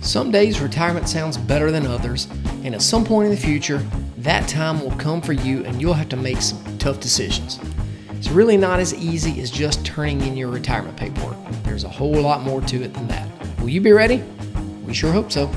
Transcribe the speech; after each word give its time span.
Some 0.00 0.30
days 0.30 0.60
retirement 0.60 1.08
sounds 1.08 1.36
better 1.36 1.70
than 1.70 1.86
others, 1.86 2.28
and 2.64 2.74
at 2.74 2.82
some 2.82 3.04
point 3.04 3.26
in 3.26 3.30
the 3.30 3.40
future, 3.40 3.78
that 4.18 4.48
time 4.48 4.80
will 4.80 4.92
come 4.92 5.20
for 5.20 5.32
you 5.32 5.64
and 5.64 5.80
you'll 5.80 5.94
have 5.94 6.08
to 6.10 6.16
make 6.16 6.40
some 6.40 6.78
tough 6.78 7.00
decisions. 7.00 7.60
It's 8.10 8.30
really 8.30 8.56
not 8.56 8.80
as 8.80 8.94
easy 8.94 9.40
as 9.40 9.50
just 9.50 9.84
turning 9.84 10.22
in 10.22 10.36
your 10.36 10.48
retirement 10.48 10.96
paperwork. 10.96 11.36
There's 11.62 11.84
a 11.84 11.88
whole 11.88 12.20
lot 12.20 12.42
more 12.42 12.60
to 12.62 12.82
it 12.82 12.94
than 12.94 13.06
that. 13.08 13.28
Will 13.60 13.68
you 13.68 13.80
be 13.80 13.92
ready? 13.92 14.24
We 14.84 14.94
sure 14.94 15.12
hope 15.12 15.30
so. 15.30 15.50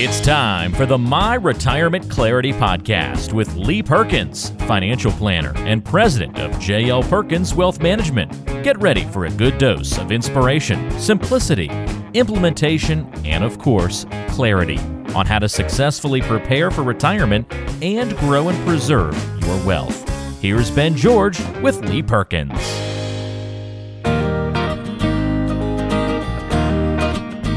It's 0.00 0.20
time 0.20 0.72
for 0.72 0.86
the 0.86 0.96
My 0.96 1.34
Retirement 1.34 2.08
Clarity 2.08 2.52
Podcast 2.52 3.32
with 3.32 3.52
Lee 3.56 3.82
Perkins, 3.82 4.50
financial 4.68 5.10
planner 5.10 5.52
and 5.56 5.84
president 5.84 6.38
of 6.38 6.52
JL 6.52 7.02
Perkins 7.10 7.52
Wealth 7.52 7.82
Management. 7.82 8.32
Get 8.62 8.80
ready 8.80 9.04
for 9.06 9.26
a 9.26 9.30
good 9.30 9.58
dose 9.58 9.98
of 9.98 10.12
inspiration, 10.12 10.88
simplicity, 11.00 11.68
implementation, 12.14 13.10
and 13.24 13.44
of 13.44 13.58
course, 13.58 14.06
clarity 14.28 14.78
on 15.14 15.26
how 15.26 15.38
to 15.38 15.48
successfully 15.48 16.20
prepare 16.22 16.70
for 16.70 16.82
retirement 16.82 17.50
and 17.82 18.16
grow 18.18 18.48
and 18.48 18.66
preserve 18.66 19.14
your 19.42 19.66
wealth. 19.66 20.08
Here's 20.40 20.70
Ben 20.70 20.96
George 20.96 21.40
with 21.62 21.80
Lee 21.88 22.02
Perkins. 22.02 22.52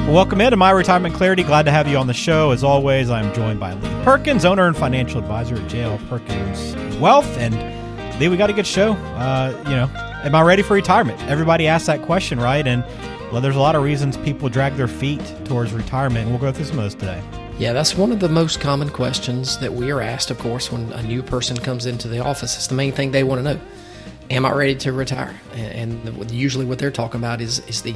Welcome 0.08 0.42
into 0.42 0.58
My 0.58 0.72
Retirement 0.72 1.16
Clarity. 1.16 1.44
Glad 1.44 1.64
to 1.64 1.72
have 1.72 1.88
you 1.88 1.96
on 1.96 2.06
the 2.06 2.14
show. 2.14 2.52
As 2.52 2.66
always, 2.66 3.10
I'm 3.10 3.34
joined 3.34 3.62
by 3.62 3.74
Lee 3.76 4.04
Perkins, 4.04 4.44
owner 4.44 4.68
and 4.68 4.76
financial 4.76 5.20
advisor 5.20 5.56
at 5.56 5.62
JL 5.70 6.06
Perkins 6.10 6.76
Wealth. 6.98 7.38
And 7.38 7.56
Lee, 8.20 8.28
we 8.28 8.36
got 8.36 8.50
a 8.50 8.54
good 8.54 8.68
show. 8.68 8.92
Uh, 8.92 9.56
you 9.66 9.72
know, 9.72 9.90
am 10.26 10.36
I 10.36 10.42
ready 10.42 10.64
for 10.64 10.74
retirement? 10.74 11.18
Everybody 11.30 11.66
asks 11.66 11.88
that 11.88 12.02
question, 12.02 12.42
right? 12.42 12.68
And 12.68 12.84
well, 13.32 13.40
there's 13.40 13.56
a 13.56 13.60
lot 13.60 13.76
of 13.76 13.84
reasons 13.84 14.18
people 14.18 14.50
drag 14.50 14.76
their 14.76 14.90
feet 14.90 15.22
towards 15.46 15.72
retirement. 15.72 16.24
And 16.24 16.32
we'll 16.32 16.40
go 16.40 16.52
through 16.52 16.66
some 16.66 16.80
of 16.80 16.84
those 16.84 16.96
today. 16.96 17.24
Yeah, 17.58 17.72
that's 17.72 17.96
one 17.96 18.12
of 18.12 18.20
the 18.20 18.28
most 18.28 18.60
common 18.60 18.90
questions 18.90 19.58
that 19.60 19.72
we 19.72 19.90
are 19.92 20.02
asked, 20.02 20.32
of 20.32 20.40
course, 20.40 20.72
when 20.72 20.92
a 20.94 21.04
new 21.04 21.24
person 21.24 21.56
comes 21.56 21.86
into 21.86 22.08
the 22.08 22.20
office. 22.20 22.56
It's 22.56 22.68
the 22.68 22.76
main 22.76 22.92
thing 22.92 23.12
they 23.12 23.24
want 23.24 23.40
to 23.40 23.54
know. 23.54 23.62
Am 24.30 24.46
I 24.46 24.52
ready 24.52 24.76
to 24.76 24.92
retire? 24.92 25.40
And 25.54 26.30
usually 26.32 26.66
what 26.66 26.80
they're 26.80 26.92
talking 26.92 27.22
about 27.22 27.40
is, 27.40 27.60
is 27.68 27.82
the 27.84 27.96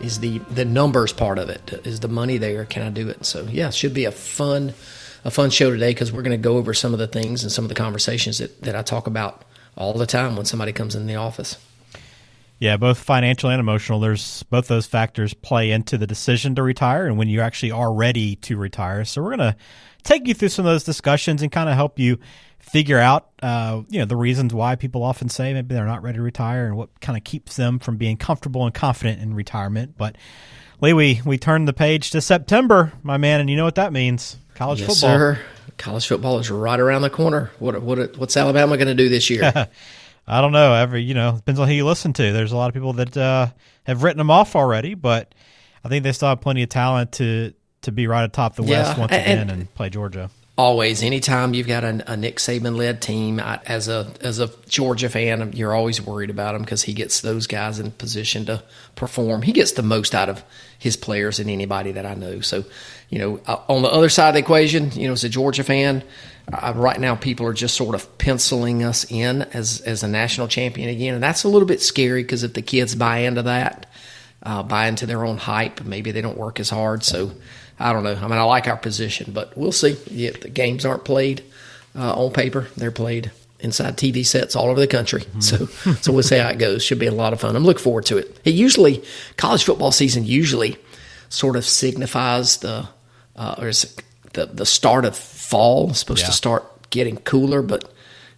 is 0.00 0.18
the 0.18 0.38
the 0.50 0.64
numbers 0.64 1.12
part 1.12 1.38
of 1.38 1.48
it. 1.48 1.72
Is 1.84 2.00
the 2.00 2.08
money 2.08 2.36
there? 2.36 2.64
Can 2.64 2.82
I 2.82 2.90
do 2.90 3.08
it? 3.08 3.24
So 3.24 3.46
yeah, 3.50 3.68
it 3.68 3.74
should 3.74 3.94
be 3.94 4.04
a 4.04 4.12
fun 4.12 4.74
a 5.24 5.30
fun 5.30 5.50
show 5.50 5.70
today 5.70 5.90
because 5.90 6.12
we're 6.12 6.22
going 6.22 6.38
to 6.38 6.48
go 6.48 6.56
over 6.56 6.74
some 6.74 6.92
of 6.92 6.98
the 6.98 7.06
things 7.06 7.42
and 7.42 7.50
some 7.50 7.64
of 7.64 7.68
the 7.68 7.74
conversations 7.74 8.38
that, 8.38 8.62
that 8.62 8.76
I 8.76 8.82
talk 8.82 9.06
about 9.06 9.42
all 9.76 9.94
the 9.94 10.06
time 10.06 10.36
when 10.36 10.44
somebody 10.44 10.72
comes 10.72 10.94
in 10.94 11.06
the 11.06 11.14
office. 11.14 11.56
Yeah, 12.64 12.78
both 12.78 12.98
financial 12.98 13.50
and 13.50 13.60
emotional. 13.60 14.00
There's 14.00 14.42
both 14.44 14.68
those 14.68 14.86
factors 14.86 15.34
play 15.34 15.70
into 15.70 15.98
the 15.98 16.06
decision 16.06 16.54
to 16.54 16.62
retire 16.62 17.04
and 17.04 17.18
when 17.18 17.28
you 17.28 17.42
actually 17.42 17.72
are 17.72 17.92
ready 17.92 18.36
to 18.36 18.56
retire. 18.56 19.04
So 19.04 19.20
we're 19.20 19.36
going 19.36 19.52
to 19.52 19.56
take 20.02 20.26
you 20.26 20.32
through 20.32 20.48
some 20.48 20.64
of 20.64 20.72
those 20.72 20.82
discussions 20.82 21.42
and 21.42 21.52
kind 21.52 21.68
of 21.68 21.74
help 21.74 21.98
you 21.98 22.18
figure 22.60 22.98
out 22.98 23.28
uh, 23.42 23.82
you 23.90 23.98
know 23.98 24.06
the 24.06 24.16
reasons 24.16 24.54
why 24.54 24.76
people 24.76 25.02
often 25.02 25.28
say 25.28 25.52
maybe 25.52 25.74
they're 25.74 25.84
not 25.84 26.02
ready 26.02 26.16
to 26.16 26.22
retire 26.22 26.64
and 26.64 26.74
what 26.74 27.02
kind 27.02 27.18
of 27.18 27.24
keeps 27.24 27.56
them 27.56 27.78
from 27.78 27.98
being 27.98 28.16
comfortable 28.16 28.64
and 28.64 28.72
confident 28.72 29.20
in 29.20 29.34
retirement. 29.34 29.98
But 29.98 30.16
Lee, 30.80 30.94
we 30.94 31.20
we 31.22 31.36
turn 31.36 31.66
the 31.66 31.74
page 31.74 32.12
to 32.12 32.22
September, 32.22 32.94
my 33.02 33.18
man, 33.18 33.40
and 33.40 33.50
you 33.50 33.56
know 33.58 33.66
what 33.66 33.74
that 33.74 33.92
means? 33.92 34.38
College 34.54 34.80
yes, 34.80 34.88
football. 34.88 35.18
Sir. 35.18 35.38
College 35.76 36.06
football 36.06 36.38
is 36.38 36.50
right 36.50 36.80
around 36.80 37.02
the 37.02 37.10
corner. 37.10 37.50
What 37.58 37.82
what 37.82 38.16
what's 38.16 38.38
Alabama 38.38 38.78
going 38.78 38.88
to 38.88 38.94
do 38.94 39.10
this 39.10 39.28
year? 39.28 39.68
I 40.26 40.40
don't 40.40 40.52
know. 40.52 40.72
Every 40.74 41.02
you 41.02 41.14
know 41.14 41.32
depends 41.36 41.60
on 41.60 41.68
who 41.68 41.74
you 41.74 41.84
listen 41.84 42.12
to. 42.14 42.32
There's 42.32 42.52
a 42.52 42.56
lot 42.56 42.68
of 42.68 42.74
people 42.74 42.94
that 42.94 43.16
uh, 43.16 43.48
have 43.84 44.02
written 44.02 44.18
them 44.18 44.30
off 44.30 44.56
already, 44.56 44.94
but 44.94 45.34
I 45.84 45.88
think 45.88 46.04
they 46.04 46.12
still 46.12 46.28
have 46.28 46.40
plenty 46.40 46.62
of 46.62 46.68
talent 46.68 47.12
to 47.12 47.52
to 47.82 47.92
be 47.92 48.06
right 48.06 48.24
atop 48.24 48.56
the 48.56 48.62
yeah, 48.64 48.82
West 48.82 48.98
once 48.98 49.12
and, 49.12 49.22
again 49.22 49.50
and 49.50 49.74
play 49.74 49.90
Georgia 49.90 50.30
always 50.56 51.02
anytime 51.02 51.52
you've 51.52 51.66
got 51.66 51.82
a, 51.82 52.12
a 52.12 52.16
Nick 52.16 52.36
Saban 52.36 52.76
led 52.76 53.02
team 53.02 53.40
I, 53.40 53.60
as 53.66 53.88
a 53.88 54.12
as 54.20 54.38
a 54.38 54.50
Georgia 54.68 55.08
fan 55.08 55.52
you're 55.52 55.74
always 55.74 56.00
worried 56.00 56.30
about 56.30 56.54
him 56.54 56.62
because 56.62 56.82
he 56.82 56.92
gets 56.92 57.20
those 57.22 57.46
guys 57.46 57.80
in 57.80 57.90
position 57.90 58.46
to 58.46 58.62
perform. 58.94 59.42
He 59.42 59.52
gets 59.52 59.72
the 59.72 59.82
most 59.82 60.14
out 60.14 60.28
of 60.28 60.44
his 60.78 60.96
players 60.96 61.38
than 61.38 61.48
anybody 61.48 61.92
that 61.92 62.06
I 62.06 62.14
know. 62.14 62.40
So 62.40 62.64
you 63.08 63.18
know 63.18 63.40
uh, 63.46 63.58
on 63.68 63.82
the 63.82 63.88
other 63.88 64.08
side 64.08 64.28
of 64.28 64.34
the 64.34 64.40
equation 64.40 64.92
you 64.92 65.08
know 65.08 65.14
as 65.14 65.24
a 65.24 65.28
Georgia 65.28 65.64
fan 65.64 66.04
uh, 66.52 66.72
right 66.76 67.00
now 67.00 67.16
people 67.16 67.46
are 67.46 67.54
just 67.54 67.74
sort 67.74 67.96
of 67.96 68.18
penciling 68.18 68.84
us 68.84 69.10
in 69.10 69.42
as 69.42 69.80
as 69.80 70.04
a 70.04 70.08
national 70.08 70.46
champion 70.46 70.88
again. 70.88 71.14
And 71.14 71.22
that's 71.22 71.42
a 71.42 71.48
little 71.48 71.66
bit 71.66 71.82
scary 71.82 72.22
because 72.22 72.44
if 72.44 72.54
the 72.54 72.62
kids 72.62 72.94
buy 72.94 73.18
into 73.18 73.42
that 73.42 73.90
uh, 74.44 74.62
buy 74.62 74.86
into 74.86 75.06
their 75.06 75.24
own 75.24 75.38
hype 75.38 75.82
maybe 75.84 76.12
they 76.12 76.20
don't 76.20 76.38
work 76.38 76.60
as 76.60 76.70
hard. 76.70 77.02
So 77.02 77.32
I 77.78 77.92
don't 77.92 78.04
know. 78.04 78.14
I 78.14 78.22
mean, 78.22 78.38
I 78.38 78.42
like 78.42 78.68
our 78.68 78.76
position, 78.76 79.32
but 79.32 79.56
we'll 79.56 79.72
see. 79.72 79.96
Yeah, 80.10 80.30
the 80.30 80.48
games 80.48 80.84
aren't 80.84 81.04
played 81.04 81.42
uh, 81.96 82.14
on 82.14 82.32
paper; 82.32 82.68
they're 82.76 82.90
played 82.90 83.32
inside 83.60 83.96
TV 83.96 84.24
sets 84.24 84.54
all 84.54 84.66
over 84.66 84.78
the 84.78 84.86
country. 84.86 85.22
Mm-hmm. 85.22 85.40
So, 85.40 85.66
so 85.94 86.12
we'll 86.12 86.22
see 86.22 86.38
how 86.38 86.48
it 86.48 86.58
goes. 86.58 86.84
Should 86.84 86.98
be 86.98 87.06
a 87.06 87.12
lot 87.12 87.32
of 87.32 87.40
fun. 87.40 87.56
I'm 87.56 87.64
looking 87.64 87.82
forward 87.82 88.06
to 88.06 88.18
it. 88.18 88.38
It 88.44 88.54
usually 88.54 89.02
college 89.36 89.64
football 89.64 89.90
season 89.90 90.24
usually 90.24 90.76
sort 91.30 91.56
of 91.56 91.64
signifies 91.64 92.58
the 92.58 92.88
uh, 93.36 93.56
or 93.58 93.68
is 93.68 93.96
the 94.34 94.46
the 94.46 94.66
start 94.66 95.04
of 95.04 95.16
fall. 95.16 95.90
It's 95.90 96.00
supposed 96.00 96.20
yeah. 96.20 96.26
to 96.26 96.32
start 96.32 96.90
getting 96.90 97.16
cooler, 97.16 97.62
but 97.62 97.90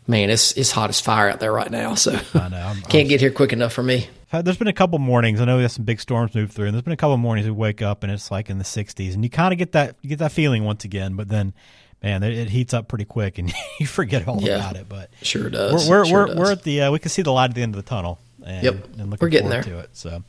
man, 0.06 0.30
it's 0.30 0.52
it's 0.52 0.70
hot 0.70 0.88
as 0.90 1.00
fire 1.00 1.28
out 1.28 1.40
there 1.40 1.52
right 1.52 1.70
now. 1.70 1.94
So 1.94 2.18
I 2.34 2.48
know. 2.48 2.58
I'm, 2.58 2.80
can't 2.82 3.04
I'm, 3.04 3.08
get 3.08 3.20
here 3.20 3.30
quick 3.30 3.52
enough 3.52 3.72
for 3.72 3.82
me. 3.82 4.08
There's 4.32 4.56
been 4.56 4.68
a 4.68 4.72
couple 4.72 4.98
mornings. 4.98 5.40
I 5.40 5.44
know 5.44 5.56
we 5.56 5.62
there's 5.62 5.74
some 5.74 5.84
big 5.84 6.00
storms 6.00 6.34
move 6.34 6.50
through, 6.50 6.66
and 6.66 6.74
there's 6.74 6.82
been 6.82 6.92
a 6.92 6.96
couple 6.96 7.16
mornings 7.16 7.46
we 7.46 7.52
wake 7.52 7.80
up 7.80 8.02
and 8.02 8.10
it's 8.10 8.30
like 8.30 8.50
in 8.50 8.58
the 8.58 8.64
60s, 8.64 9.14
and 9.14 9.22
you 9.22 9.30
kind 9.30 9.52
of 9.52 9.58
get 9.58 9.72
that 9.72 9.96
you 10.02 10.08
get 10.08 10.18
that 10.18 10.32
feeling 10.32 10.64
once 10.64 10.84
again. 10.84 11.14
But 11.14 11.28
then, 11.28 11.54
man, 12.02 12.22
it 12.22 12.50
heats 12.50 12.74
up 12.74 12.88
pretty 12.88 13.04
quick, 13.04 13.38
and 13.38 13.52
you 13.80 13.86
forget 13.86 14.26
all 14.26 14.40
yeah, 14.40 14.56
about 14.56 14.76
it. 14.76 14.88
But 14.88 15.10
sure 15.22 15.48
does. 15.48 15.88
We're 15.88 16.00
we're 16.00 16.04
sure 16.06 16.14
we're, 16.14 16.26
does. 16.26 16.36
we're, 16.36 16.52
at 16.52 16.62
the 16.64 16.82
uh, 16.82 16.90
we 16.90 16.98
can 16.98 17.10
see 17.10 17.22
the 17.22 17.32
light 17.32 17.50
at 17.50 17.54
the 17.54 17.62
end 17.62 17.74
of 17.74 17.84
the 17.84 17.88
tunnel. 17.88 18.18
And, 18.44 18.64
yep, 18.64 18.84
and 18.98 19.10
looking 19.10 19.18
we're 19.20 19.28
getting 19.28 19.48
there 19.48 19.62
to 19.62 19.78
it. 19.80 19.90
So, 19.92 20.22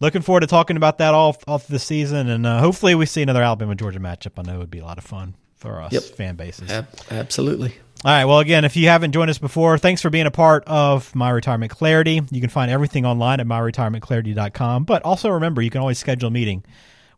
looking 0.00 0.22
forward 0.22 0.40
to 0.40 0.46
talking 0.46 0.76
about 0.76 0.98
that 0.98 1.14
all 1.14 1.36
off 1.46 1.66
the 1.66 1.78
season, 1.78 2.28
and 2.28 2.44
uh, 2.44 2.60
hopefully 2.60 2.94
we 2.94 3.06
see 3.06 3.22
another 3.22 3.42
Alabama 3.42 3.74
Georgia 3.74 4.00
matchup. 4.00 4.32
I 4.36 4.42
know 4.42 4.56
it 4.56 4.58
would 4.58 4.70
be 4.70 4.80
a 4.80 4.84
lot 4.84 4.98
of 4.98 5.04
fun 5.04 5.34
for 5.58 5.82
us 5.82 5.92
yep. 5.92 6.02
fan 6.02 6.36
bases. 6.36 6.70
Ab- 6.70 6.88
absolutely. 7.10 7.74
All 8.04 8.12
right. 8.12 8.24
Well, 8.26 8.38
again, 8.38 8.64
if 8.64 8.76
you 8.76 8.88
haven't 8.88 9.10
joined 9.10 9.28
us 9.28 9.38
before, 9.38 9.76
thanks 9.76 10.00
for 10.00 10.08
being 10.08 10.26
a 10.26 10.30
part 10.30 10.62
of 10.66 11.12
My 11.16 11.30
Retirement 11.30 11.72
Clarity. 11.72 12.20
You 12.30 12.40
can 12.40 12.48
find 12.48 12.70
everything 12.70 13.04
online 13.04 13.40
at 13.40 13.46
myretirementclarity.com. 13.46 14.84
But 14.84 15.02
also 15.02 15.30
remember, 15.30 15.62
you 15.62 15.70
can 15.70 15.80
always 15.80 15.98
schedule 15.98 16.28
a 16.28 16.30
meeting 16.30 16.64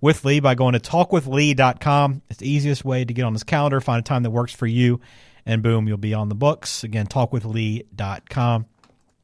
with 0.01 0.25
Lee 0.25 0.41
by 0.41 0.55
going 0.55 0.73
to 0.73 0.81
talkwithlee.com. 0.81 2.23
It's 2.31 2.39
the 2.39 2.51
easiest 2.51 2.85
way 2.85 3.05
to 3.05 3.13
get 3.13 3.25
on 3.25 3.35
his 3.35 3.45
calendar, 3.45 3.81
find 3.83 4.01
a 4.01 4.03
time 4.03 4.23
that 4.23 4.31
works 4.31 4.55
for 4.55 4.67
you, 4.67 5.01
and 5.45 5.63
boom, 5.63 5.87
you'll 5.87 5.99
be 5.99 6.15
on 6.15 6.31
the 6.31 6.35
books. 6.35 6.83
Again, 6.83 7.07
talkwithlee.com. 7.07 8.67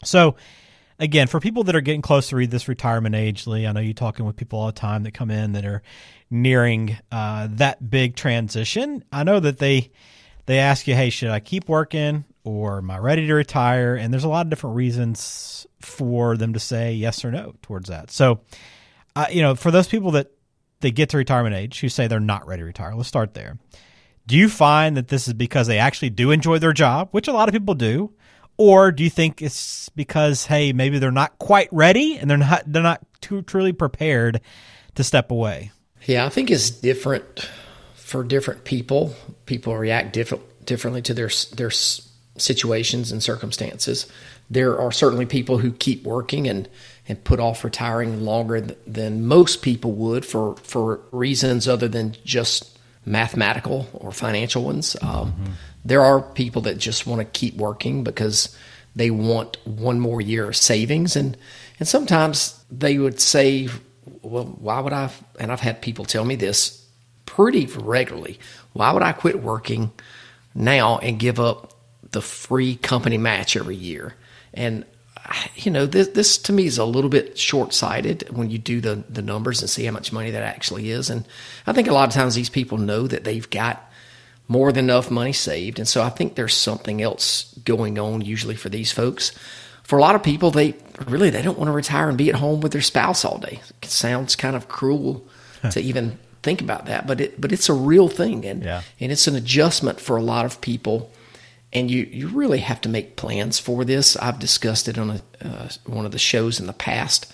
So, 0.05 0.37
again, 0.99 1.27
for 1.27 1.41
people 1.41 1.65
that 1.65 1.77
are 1.77 1.81
getting 1.81 2.03
close 2.03 2.29
to 2.29 2.37
read 2.37 2.51
this 2.51 2.69
retirement 2.69 3.15
age, 3.15 3.47
Lee, 3.47 3.67
I 3.67 3.73
know 3.73 3.81
you're 3.81 3.95
talking 3.95 4.27
with 4.27 4.37
people 4.37 4.59
all 4.59 4.67
the 4.67 4.73
time 4.73 5.05
that 5.05 5.15
come 5.15 5.31
in 5.31 5.53
that 5.53 5.65
are 5.65 5.83
nearing 6.31 6.97
uh, 7.13 7.49
that 7.53 7.89
big 7.91 8.17
transition. 8.17 9.05
I 9.13 9.25
know 9.25 9.41
that 9.41 9.59
they 9.59 9.91
they 10.47 10.59
ask 10.59 10.87
you, 10.87 10.95
hey, 10.95 11.11
should 11.11 11.31
I 11.31 11.41
keep 11.41 11.69
working 11.69 12.25
or 12.45 12.79
am 12.79 12.91
I 12.91 12.99
ready 12.99 13.27
to 13.27 13.35
retire? 13.35 13.97
And 13.97 14.13
there's 14.13 14.25
a 14.25 14.29
lot 14.29 14.47
of 14.47 14.51
different 14.51 14.77
reasons 14.77 15.67
for 15.81 16.37
them 16.37 16.53
to 16.53 16.61
say 16.61 16.95
yes 16.95 17.25
or 17.25 17.33
no 17.33 17.55
towards 17.63 17.89
that. 17.89 18.11
So, 18.11 18.41
uh, 19.17 19.27
you 19.31 19.43
know, 19.43 19.55
for 19.55 19.71
those 19.71 19.89
people 19.89 20.13
that 20.13 20.31
they 20.81 20.93
get 20.93 21.11
to 21.11 21.17
retirement 21.17 21.55
age 21.55 21.81
who 21.81 21.89
say 21.89 22.07
they're 22.07 22.21
not 22.21 22.47
ready 22.47 22.63
to 22.63 22.67
retire, 22.67 22.95
let's 22.95 23.09
start 23.09 23.35
there. 23.35 23.59
Do 24.27 24.37
you 24.37 24.49
find 24.49 24.97
that 24.97 25.09
this 25.09 25.29
is 25.29 25.35
because 25.35 25.67
they 25.67 25.79
actually 25.79 26.11
do 26.11 26.31
enjoy 26.31 26.59
their 26.59 26.73
job, 26.73 27.09
which 27.13 27.29
a 27.29 27.33
lot 27.33 27.49
of 27.49 27.53
people 27.53 27.75
do, 27.75 28.13
or 28.57 28.91
do 28.91 29.05
you 29.05 29.11
think 29.11 29.43
it's 29.43 29.89
because 29.91 30.47
hey, 30.47 30.73
maybe 30.73 30.99
they're 30.99 31.11
not 31.11 31.39
quite 31.39 31.69
ready 31.73 32.19
and 32.19 32.31
they're 32.31 32.39
not 32.39 32.63
they're 32.67 32.83
not 32.83 33.03
too 33.21 33.43
truly 33.43 33.73
prepared 33.73 34.41
to 34.95 35.05
step 35.05 35.31
away? 35.31 35.73
Yeah, 36.07 36.25
I 36.25 36.29
think 36.29 36.51
it's 36.51 36.71
different 36.71 37.49
for 37.95 38.23
different 38.23 38.65
people. 38.65 39.15
People 39.45 39.77
react 39.77 40.13
different 40.13 40.45
differently 40.65 41.03
to 41.03 41.15
their 41.15 41.31
their 41.55 41.71
situations 41.71 43.13
and 43.13 43.23
circumstances. 43.23 44.07
There 44.49 44.79
are 44.79 44.93
certainly 44.93 45.27
people 45.27 45.59
who 45.59 45.73
keep 45.73 46.05
working 46.05 46.49
and 46.49 46.69
and 47.09 47.23
put 47.23 47.41
off 47.41 47.65
retiring 47.65 48.25
longer 48.25 48.61
th- 48.61 48.79
than 48.87 49.27
most 49.27 49.63
people 49.63 49.93
would 49.93 50.25
for 50.25 50.57
for 50.57 51.01
reasons 51.11 51.67
other 51.67 51.89
than 51.89 52.17
just 52.25 52.79
mathematical 53.05 53.89
or 53.93 54.13
financial 54.13 54.65
ones. 54.65 54.97
Um, 55.03 55.33
mm-hmm. 55.33 55.53
There 55.85 56.03
are 56.03 56.21
people 56.21 56.63
that 56.63 56.79
just 56.79 57.07
want 57.07 57.21
to 57.21 57.25
keep 57.25 57.57
working 57.57 58.05
because 58.05 58.57
they 58.95 59.11
want 59.11 59.57
one 59.65 60.01
more 60.01 60.21
year 60.21 60.49
of 60.49 60.57
savings 60.57 61.17
and 61.17 61.37
and 61.79 61.89
sometimes 61.89 62.65
they 62.71 62.99
would 62.99 63.21
say 63.21 63.69
well 64.23 64.45
why 64.45 64.81
would 64.81 64.93
I 64.93 65.11
and 65.39 65.51
I've 65.53 65.61
had 65.61 65.83
people 65.83 66.05
tell 66.05 66.25
me 66.25 66.37
this 66.37 66.87
pretty 67.27 67.67
regularly. 67.67 68.39
Why 68.73 68.93
would 68.93 69.03
I 69.03 69.13
quit 69.13 69.43
working 69.43 69.91
now 70.55 70.99
and 70.99 71.19
give 71.19 71.39
up 71.39 71.75
the 72.13 72.23
free 72.23 72.77
company 72.77 73.19
match 73.19 73.57
every 73.57 73.77
year? 73.77 74.15
And 74.55 74.87
you 75.57 75.71
know, 75.71 75.87
this, 75.87 76.09
this 76.09 76.39
to 76.39 76.53
me 76.53 76.67
is 76.67 76.79
a 76.79 76.85
little 76.85 77.11
bit 77.11 77.37
short 77.37 77.75
sighted 77.75 78.29
when 78.31 78.49
you 78.49 78.59
do 78.59 78.81
the, 78.81 79.03
the 79.09 79.23
numbers 79.23 79.61
and 79.61 79.69
see 79.69 79.85
how 79.85 79.93
much 79.93 80.13
money 80.13 80.31
that 80.31 80.43
actually 80.43 80.91
is. 80.91 81.11
And 81.11 81.27
I 81.67 81.73
think 81.73 81.89
a 81.89 81.93
lot 81.93 82.09
of 82.09 82.15
times 82.15 82.35
these 82.35 82.49
people 82.49 82.79
know 82.79 83.07
that 83.09 83.25
they've 83.25 83.51
got 83.51 83.83
more 84.49 84.71
than 84.71 84.85
enough 84.85 85.11
money 85.11 85.33
saved. 85.33 85.79
And 85.79 85.89
so 85.89 86.03
I 86.03 86.11
think 86.11 86.37
there's 86.37 86.55
something 86.55 87.03
else 87.03 87.53
going 87.65 87.99
on 87.99 88.21
usually 88.21 88.55
for 88.55 88.69
these 88.69 88.93
folks. 88.93 89.33
For 89.87 89.99
a 89.99 90.01
lot 90.01 90.17
of 90.17 90.23
people, 90.23 90.51
they 90.51 90.75
really 91.07 91.31
they 91.31 91.43
don't 91.43 91.59
want 91.59 91.69
to 91.69 91.73
retire 91.73 92.09
and 92.09 92.19
be 92.19 92.29
at 92.29 92.35
home 92.35 92.61
with 92.61 92.73
their 92.73 92.83
spouse 92.83 93.25
all 93.25 93.39
day. 93.39 93.61
It 93.83 93.89
sounds 93.89 94.35
kind 94.35 94.57
of 94.57 94.69
cruel 94.69 95.27
to 95.71 95.81
even 95.81 96.19
think 96.43 96.61
about 96.61 96.87
that, 96.87 97.07
but 97.07 97.21
it 97.21 97.41
but 97.41 97.53
it's 97.53 97.69
a 97.69 97.73
real 97.75 98.09
thing 98.09 98.45
and 98.45 98.63
yeah. 98.63 98.83
and 99.01 99.13
it's 99.13 99.27
an 99.27 99.37
adjustment 99.37 100.01
for 100.01 100.17
a 100.17 100.23
lot 100.23 100.45
of 100.45 100.61
people 100.61 101.13
and 101.73 101.91
you 101.91 102.05
you 102.05 102.29
really 102.29 102.59
have 102.59 102.81
to 102.83 102.89
make 102.89 103.17
plans 103.17 103.59
for 103.59 103.85
this. 103.85 104.17
I've 104.17 104.39
discussed 104.39 104.89
it 104.89 104.99
on 104.99 105.11
a, 105.11 105.21
uh, 105.47 105.69
one 105.85 106.07
of 106.07 106.13
the 106.13 106.19
shows 106.19 106.59
in 106.59 106.67
the 106.67 106.73
past. 106.73 107.33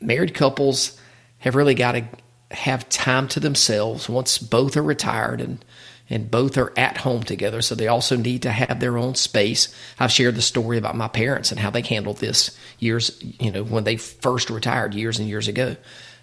Married 0.00 0.34
couples 0.34 0.98
have 1.38 1.54
really 1.54 1.74
got 1.74 1.92
to 1.92 2.04
have 2.50 2.88
time 2.88 3.28
to 3.28 3.40
themselves 3.40 4.08
once 4.08 4.38
both 4.38 4.76
are 4.76 4.82
retired 4.82 5.40
and 5.40 5.64
and 6.10 6.30
both 6.30 6.56
are 6.56 6.72
at 6.76 6.98
home 6.98 7.22
together. 7.22 7.62
So 7.62 7.74
they 7.74 7.88
also 7.88 8.16
need 8.16 8.42
to 8.42 8.50
have 8.50 8.80
their 8.80 8.96
own 8.96 9.14
space. 9.14 9.74
I've 9.98 10.12
shared 10.12 10.34
the 10.34 10.42
story 10.42 10.78
about 10.78 10.96
my 10.96 11.08
parents 11.08 11.50
and 11.50 11.60
how 11.60 11.70
they 11.70 11.82
handled 11.82 12.18
this 12.18 12.56
years, 12.78 13.18
you 13.22 13.50
know, 13.50 13.62
when 13.64 13.84
they 13.84 13.96
first 13.96 14.50
retired 14.50 14.94
years 14.94 15.18
and 15.18 15.28
years 15.28 15.48
ago. 15.48 15.76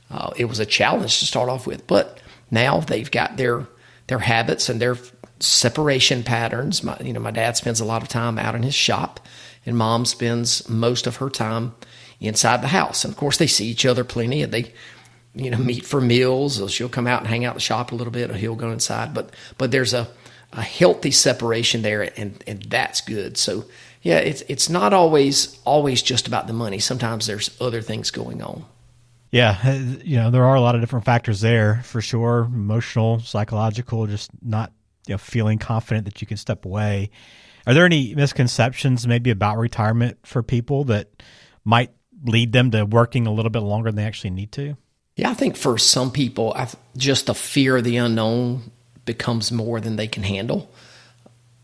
Uh, 0.10 0.32
it 0.38 0.46
was 0.46 0.60
a 0.60 0.66
challenge 0.66 1.20
to 1.20 1.26
start 1.26 1.50
off 1.50 1.68
with, 1.68 1.86
but 1.88 2.20
now 2.52 2.80
they've 2.80 3.12
got 3.12 3.38
their 3.38 3.68
their 4.08 4.20
habits 4.20 4.70
and 4.70 4.80
their 4.80 4.98
separation 5.40 6.24
patterns. 6.24 6.84
My, 6.84 6.98
you 7.00 7.14
know, 7.14 7.20
my 7.20 7.32
dad 7.32 7.58
spends 7.58 7.80
a 7.80 7.86
lot 7.86 8.04
of 8.04 8.08
time 8.08 8.38
out 8.38 8.56
in 8.56 8.64
his 8.64 8.76
shop, 8.76 9.20
and 9.66 9.78
mom 9.78 10.06
spends 10.06 10.68
most 10.70 11.08
of 11.08 11.18
her 11.18 11.30
time 11.30 11.74
inside 12.20 12.62
the 12.62 12.68
house. 12.68 13.04
And 13.04 13.12
of 13.14 13.18
course, 13.18 13.38
they 13.38 13.48
see 13.48 13.66
each 13.66 13.86
other 13.86 14.04
plenty, 14.04 14.44
and 14.44 14.54
they, 14.54 14.74
you 15.36 15.52
know, 15.52 15.58
meet 15.58 15.86
for 15.86 16.02
meals. 16.02 16.60
Or 16.60 16.70
she'll 16.70 16.90
come 16.90 17.08
out 17.08 17.20
and 17.20 17.28
hang 17.28 17.46
out 17.46 17.52
in 17.52 17.58
the 17.58 17.62
shop 17.62 17.92
a 17.92 17.96
little 17.96 18.14
bit, 18.14 18.32
or 18.32 18.36
he'll 18.36 18.56
go 18.56 18.72
inside. 18.72 19.14
But 19.14 19.32
but 19.58 19.72
there's 19.72 19.94
a 19.94 20.08
a 20.54 20.62
healthy 20.62 21.12
separation 21.12 21.82
there, 21.82 22.02
and 22.18 22.44
and 22.48 22.64
that's 22.64 23.02
good. 23.02 23.38
So 23.38 23.66
yeah, 24.02 24.18
it's 24.18 24.42
it's 24.48 24.70
not 24.70 24.94
always 24.94 25.60
always 25.66 26.02
just 26.02 26.28
about 26.28 26.48
the 26.48 26.54
money. 26.54 26.80
Sometimes 26.80 27.28
there's 27.28 27.56
other 27.60 27.82
things 27.82 28.12
going 28.12 28.42
on. 28.42 28.66
Yeah, 29.32 29.58
uh, 29.66 30.00
you 30.04 30.18
know, 30.18 30.32
there 30.32 30.46
are 30.46 30.56
a 30.56 30.62
lot 30.62 30.76
of 30.76 30.82
different 30.82 31.06
factors 31.06 31.42
there 31.42 31.82
for 31.84 32.00
sure 32.00 32.42
emotional, 32.46 33.20
psychological, 33.20 34.08
just 34.08 34.32
not 34.42 34.72
you 35.08 35.14
know, 35.14 35.18
feeling 35.18 35.58
confident 35.58 36.06
that 36.06 36.22
you 36.22 36.28
can 36.28 36.38
step 36.38 36.66
away. 36.66 37.10
Are 37.68 37.74
there 37.74 37.86
any 37.86 38.16
misconceptions 38.16 39.08
maybe 39.08 39.32
about 39.32 39.58
retirement 39.58 40.20
for 40.24 40.44
people 40.44 40.86
that 40.86 41.24
might 41.64 41.92
lead 42.24 42.54
them 42.54 42.72
to 42.72 42.86
working 42.86 43.28
a 43.28 43.34
little 43.34 43.50
bit 43.50 43.60
longer 43.60 43.90
than 43.90 43.96
they 43.96 44.06
actually 44.06 44.30
need 44.30 44.52
to? 44.54 44.78
Yeah, 45.16 45.30
I 45.30 45.34
think 45.34 45.56
for 45.56 45.78
some 45.78 46.12
people, 46.12 46.54
I've, 46.56 46.76
just 46.98 47.28
the 47.28 47.34
fear 47.36 47.78
of 47.78 47.86
the 47.86 47.98
unknown 47.98 48.72
becomes 49.06 49.52
more 49.52 49.80
than 49.80 49.96
they 49.96 50.08
can 50.08 50.24
handle. 50.24 50.70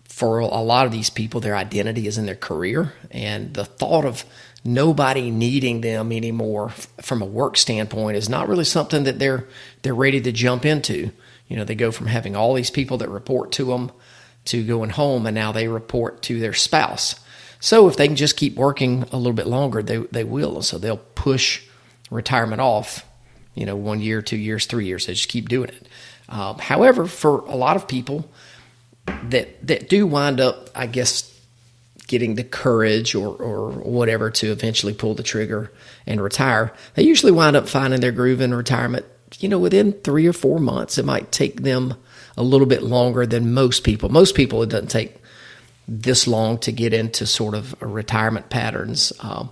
For 0.06 0.40
a 0.40 0.62
lot 0.62 0.86
of 0.86 0.92
these 0.92 1.10
people, 1.10 1.42
their 1.42 1.56
identity 1.56 2.08
is 2.08 2.18
in 2.18 2.26
their 2.26 2.36
career, 2.36 2.94
and 3.10 3.54
the 3.54 3.66
thought 3.66 4.06
of 4.06 4.24
nobody 4.64 5.32
needing 5.32 5.82
them 5.82 6.12
anymore 6.12 6.70
from 7.02 7.22
a 7.22 7.26
work 7.26 7.58
standpoint 7.58 8.16
is 8.16 8.30
not 8.30 8.48
really 8.48 8.64
something 8.64 9.06
that 9.06 9.18
they're 9.18 9.48
they're 9.82 9.96
ready 9.96 10.22
to 10.22 10.32
jump 10.32 10.66
into. 10.66 11.12
You 11.48 11.58
know, 11.58 11.64
they 11.64 11.76
go 11.76 11.92
from 11.92 12.08
having 12.08 12.36
all 12.36 12.54
these 12.54 12.70
people 12.70 12.98
that 13.00 13.10
report 13.10 13.52
to 13.54 13.66
them 13.66 13.92
to 14.46 14.64
going 14.66 14.92
home, 14.92 15.26
and 15.26 15.36
now 15.36 15.52
they 15.52 15.68
report 15.68 16.22
to 16.24 16.40
their 16.40 16.54
spouse. 16.54 17.20
So 17.60 17.88
if 17.88 17.98
they 17.98 18.08
can 18.08 18.16
just 18.16 18.38
keep 18.38 18.56
working 18.56 19.04
a 19.12 19.18
little 19.18 19.34
bit 19.34 19.48
longer, 19.48 19.82
they 19.82 19.98
they 19.98 20.24
will. 20.24 20.62
So 20.62 20.78
they'll 20.78 20.98
push 20.98 21.64
retirement 22.12 22.62
off. 22.62 23.06
You 23.54 23.66
know, 23.66 23.76
one 23.76 24.00
year, 24.00 24.22
two 24.22 24.38
years, 24.38 24.66
three 24.66 24.86
years. 24.86 25.06
They 25.06 25.14
just 25.14 25.30
keep 25.30 25.50
doing 25.50 25.70
it. 25.70 25.88
Um, 26.30 26.58
however, 26.58 27.06
for 27.06 27.40
a 27.42 27.56
lot 27.56 27.76
of 27.76 27.88
people 27.88 28.30
that 29.24 29.66
that 29.68 29.90
do 29.90 30.08
wind 30.08 30.40
up, 30.40 30.70
I 30.74 30.88
guess, 30.88 31.28
getting 32.08 32.36
the 32.36 32.44
courage 32.44 33.14
or 33.16 33.36
or 33.36 33.72
whatever 33.72 34.30
to 34.32 34.52
eventually 34.52 34.94
pull 34.94 35.16
the 35.16 35.24
trigger 35.24 35.72
and 36.08 36.22
retire, 36.22 36.74
they 36.96 37.04
usually 37.04 37.32
wind 37.32 37.56
up 37.56 37.68
finding 37.68 38.00
their 38.00 38.12
groove 38.12 38.42
in 38.42 38.54
retirement 38.54 39.06
you 39.40 39.50
know, 39.50 39.60
within 39.60 39.94
three 39.94 40.28
or 40.28 40.34
four 40.34 40.60
months. 40.60 40.98
It 40.98 41.06
might 41.06 41.32
take 41.32 41.62
them 41.62 41.96
a 42.38 42.44
little 42.44 42.68
bit 42.68 42.84
longer 42.84 43.26
than 43.26 43.54
most 43.54 43.84
people. 43.84 44.10
Most 44.10 44.36
people, 44.36 44.64
it 44.64 44.70
doesn't 44.70 44.90
take 44.90 45.18
this 45.88 46.28
long 46.28 46.58
to 46.60 46.72
get 46.72 46.94
into 46.94 47.26
sort 47.26 47.56
of 47.56 47.80
retirement 47.82 48.50
patterns. 48.50 49.14
Um, 49.20 49.50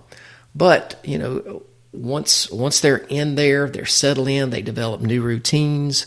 but 0.54 1.00
you 1.04 1.18
know, 1.18 1.62
once 1.92 2.50
once 2.50 2.80
they're 2.80 3.04
in 3.08 3.34
there, 3.34 3.68
they're 3.68 3.86
settled 3.86 4.28
in, 4.28 4.50
they 4.50 4.62
develop 4.62 5.00
new 5.00 5.22
routines, 5.22 6.06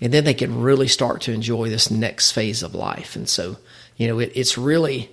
and 0.00 0.12
then 0.12 0.24
they 0.24 0.34
can 0.34 0.60
really 0.60 0.88
start 0.88 1.22
to 1.22 1.32
enjoy 1.32 1.68
this 1.68 1.90
next 1.90 2.32
phase 2.32 2.62
of 2.62 2.74
life. 2.74 3.16
And 3.16 3.28
so, 3.28 3.56
you 3.96 4.08
know, 4.08 4.18
it, 4.18 4.32
it's 4.34 4.56
really 4.56 5.10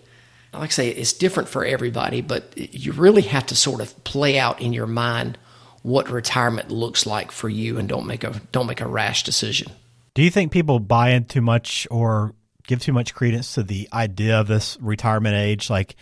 like 0.54 0.70
I 0.70 0.72
say, 0.72 0.90
it's 0.90 1.14
different 1.14 1.50
for 1.50 1.66
everybody, 1.66 2.22
but 2.22 2.54
you 2.56 2.94
really 2.94 3.24
have 3.24 3.46
to 3.48 3.56
sort 3.56 3.82
of 3.82 4.04
play 4.04 4.40
out 4.40 4.62
in 4.62 4.74
your 4.74 4.88
mind 4.88 5.38
what 5.82 6.10
retirement 6.10 6.72
looks 6.72 7.06
like 7.06 7.32
for 7.32 7.50
you 7.50 7.78
and 7.78 7.88
don't 7.88 8.08
make 8.08 8.24
a 8.24 8.42
don't 8.52 8.68
make 8.68 8.82
a 8.82 8.88
rash 8.88 9.24
decision. 9.24 9.72
Do 10.14 10.24
you 10.24 10.32
think 10.32 10.52
people 10.52 10.80
buy 10.80 11.12
in 11.12 11.26
too 11.26 11.42
much 11.42 11.88
or 11.92 12.34
give 12.66 12.80
too 12.80 12.94
much 12.94 13.14
credence 13.14 13.54
to 13.56 13.64
the 13.64 13.88
idea 13.94 14.40
of 14.40 14.48
this 14.48 14.78
retirement 14.82 15.36
age 15.36 15.70
like 15.70 15.96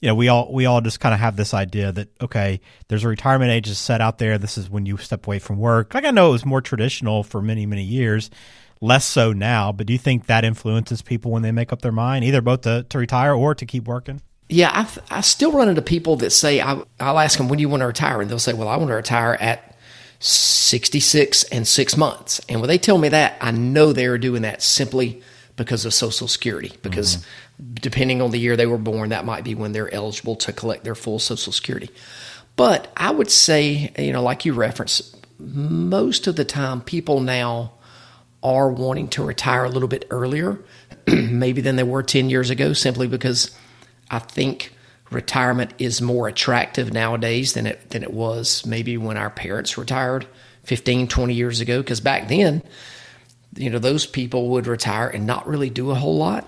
you 0.00 0.08
know, 0.08 0.14
we 0.14 0.28
all 0.28 0.52
we 0.52 0.66
all 0.66 0.80
just 0.80 1.00
kind 1.00 1.14
of 1.14 1.20
have 1.20 1.36
this 1.36 1.54
idea 1.54 1.92
that 1.92 2.08
okay, 2.20 2.60
there's 2.88 3.04
a 3.04 3.08
retirement 3.08 3.50
age 3.50 3.68
set 3.68 4.00
out 4.00 4.18
there. 4.18 4.38
This 4.38 4.56
is 4.58 4.70
when 4.70 4.86
you 4.86 4.96
step 4.96 5.26
away 5.26 5.38
from 5.38 5.58
work. 5.58 5.94
Like 5.94 6.04
I 6.04 6.10
know 6.10 6.30
it 6.30 6.32
was 6.32 6.46
more 6.46 6.60
traditional 6.60 7.22
for 7.22 7.42
many 7.42 7.66
many 7.66 7.84
years, 7.84 8.30
less 8.80 9.04
so 9.04 9.32
now. 9.32 9.72
But 9.72 9.86
do 9.86 9.92
you 9.92 9.98
think 9.98 10.26
that 10.26 10.44
influences 10.44 11.02
people 11.02 11.30
when 11.30 11.42
they 11.42 11.52
make 11.52 11.72
up 11.72 11.82
their 11.82 11.92
mind, 11.92 12.24
either 12.24 12.40
both 12.40 12.62
to, 12.62 12.84
to 12.88 12.98
retire 12.98 13.34
or 13.34 13.54
to 13.54 13.66
keep 13.66 13.86
working? 13.86 14.22
yeah, 14.50 14.70
I, 14.74 15.18
I 15.18 15.20
still 15.20 15.52
run 15.52 15.68
into 15.68 15.80
people 15.80 16.16
that 16.16 16.30
say, 16.30 16.60
I, 16.60 16.74
will 16.74 16.86
ask 16.98 17.38
them, 17.38 17.48
when 17.48 17.58
do 17.58 17.62
you 17.62 17.68
want 17.68 17.82
to 17.82 17.86
retire? 17.86 18.20
And 18.20 18.28
they'll 18.28 18.40
say, 18.40 18.52
well, 18.52 18.68
I 18.68 18.76
want 18.76 18.88
to 18.88 18.94
retire 18.94 19.36
at 19.40 19.76
66 20.18 21.44
and 21.44 21.66
six 21.66 21.96
months. 21.96 22.40
And 22.48 22.60
when 22.60 22.68
they 22.68 22.78
tell 22.78 22.98
me 22.98 23.08
that, 23.10 23.36
I 23.40 23.52
know 23.52 23.92
they 23.92 24.06
are 24.06 24.18
doing 24.18 24.42
that 24.42 24.60
simply 24.60 25.22
because 25.54 25.84
of 25.84 25.94
Social 25.94 26.26
Security, 26.26 26.72
because 26.82 27.16
mm-hmm. 27.16 27.26
Depending 27.74 28.22
on 28.22 28.30
the 28.30 28.38
year 28.38 28.56
they 28.56 28.66
were 28.66 28.78
born, 28.78 29.10
that 29.10 29.24
might 29.24 29.44
be 29.44 29.54
when 29.54 29.72
they're 29.72 29.92
eligible 29.92 30.36
to 30.36 30.52
collect 30.52 30.84
their 30.84 30.94
full 30.94 31.18
Social 31.18 31.52
Security. 31.52 31.90
But 32.56 32.92
I 32.96 33.10
would 33.10 33.30
say, 33.30 33.92
you 33.98 34.12
know, 34.12 34.22
like 34.22 34.44
you 34.44 34.52
referenced, 34.52 35.16
most 35.38 36.26
of 36.26 36.36
the 36.36 36.44
time 36.44 36.80
people 36.80 37.20
now 37.20 37.72
are 38.42 38.70
wanting 38.70 39.08
to 39.08 39.24
retire 39.24 39.64
a 39.64 39.68
little 39.68 39.88
bit 39.88 40.06
earlier, 40.10 40.58
maybe 41.06 41.60
than 41.60 41.76
they 41.76 41.82
were 41.82 42.02
10 42.02 42.30
years 42.30 42.50
ago, 42.50 42.72
simply 42.72 43.06
because– 43.06 43.56
I 44.10 44.18
think 44.18 44.72
retirement 45.10 45.72
is 45.78 46.02
more 46.02 46.28
attractive 46.28 46.92
nowadays 46.92 47.54
than 47.54 47.66
it 47.66 47.90
than 47.90 48.02
it 48.02 48.12
was 48.12 48.66
maybe 48.66 48.96
when 48.96 49.16
our 49.16 49.30
parents 49.30 49.78
retired 49.78 50.26
15 50.64 51.08
20 51.08 51.34
years 51.34 51.60
ago 51.60 51.80
because 51.80 52.00
back 52.00 52.28
then 52.28 52.62
you 53.56 53.70
know 53.70 53.78
those 53.78 54.06
people 54.06 54.50
would 54.50 54.66
retire 54.66 55.08
and 55.08 55.26
not 55.26 55.48
really 55.48 55.70
do 55.70 55.90
a 55.90 55.96
whole 55.96 56.16
lot 56.16 56.46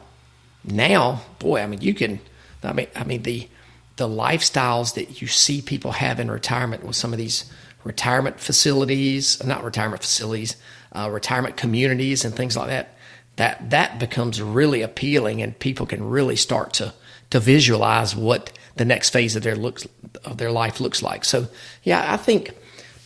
now 0.65 1.21
boy 1.39 1.61
i 1.61 1.67
mean 1.67 1.81
you 1.81 1.95
can 1.95 2.21
i 2.63 2.73
mean 2.73 2.87
i 2.95 3.05
mean 3.05 3.23
the 3.23 3.49
the 3.97 4.09
lifestyles 4.09 4.95
that 4.95 5.21
you 5.21 5.29
see 5.29 5.61
people 5.61 5.93
have 5.93 6.19
in 6.19 6.31
retirement 6.31 6.85
with 6.85 6.97
some 6.97 7.13
of 7.13 7.19
these 7.19 7.51
retirement 7.85 8.39
facilities 8.41 9.43
not 9.45 9.65
retirement 9.65 10.03
facilities 10.03 10.57
uh, 10.93 11.09
retirement 11.11 11.57
communities 11.57 12.25
and 12.25 12.35
things 12.35 12.57
like 12.57 12.69
that 12.69 12.97
that 13.37 13.71
that 13.71 13.99
becomes 13.99 14.41
really 14.43 14.83
appealing 14.83 15.43
and 15.43 15.59
people 15.59 15.87
can 15.87 16.09
really 16.09 16.37
start 16.37 16.73
to 16.73 16.93
to 17.31 17.41
visualize 17.41 18.15
what 18.15 18.53
the 18.77 18.85
next 18.85 19.11
phase 19.11 19.37
of 19.37 19.43
their 19.43 19.57
looks 19.57 19.87
of 20.25 20.37
their 20.37 20.51
life 20.51 20.81
looks 20.81 21.03
like. 21.03 21.25
So 21.25 21.49
yeah, 21.83 22.13
I 22.13 22.17
think 22.17 22.55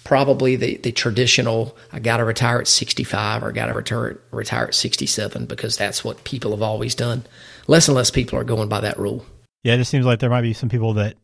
probably 0.07 0.55
the, 0.55 0.77
the 0.77 0.93
traditional 0.93 1.77
I 1.93 1.99
got 1.99 2.19
to 2.19 2.25
retire 2.25 2.61
at 2.61 2.69
65 2.69 3.43
or 3.43 3.49
I 3.49 3.53
got 3.53 3.67
to 3.67 3.73
retire 3.75 4.21
retire 4.31 4.67
at 4.67 4.75
67 4.77 5.47
because 5.47 5.77
that's 5.77 6.05
what 6.05 6.23
people 6.23 6.53
have 6.53 6.63
always 6.63 6.95
done. 6.95 7.25
Less 7.67 7.89
and 7.89 7.97
less 7.97 8.13
people 8.13 8.39
are 8.39 8.45
going 8.45 8.69
by 8.69 8.81
that 8.81 9.01
rule. 9.01 9.27
Yeah, 9.65 9.75
it 9.75 9.79
just 9.79 9.91
seems 9.91 10.07
like 10.07 10.21
there 10.21 10.31
might 10.31 10.43
be 10.43 10.53
some 10.53 10.69
people 10.69 10.95
that 10.95 11.17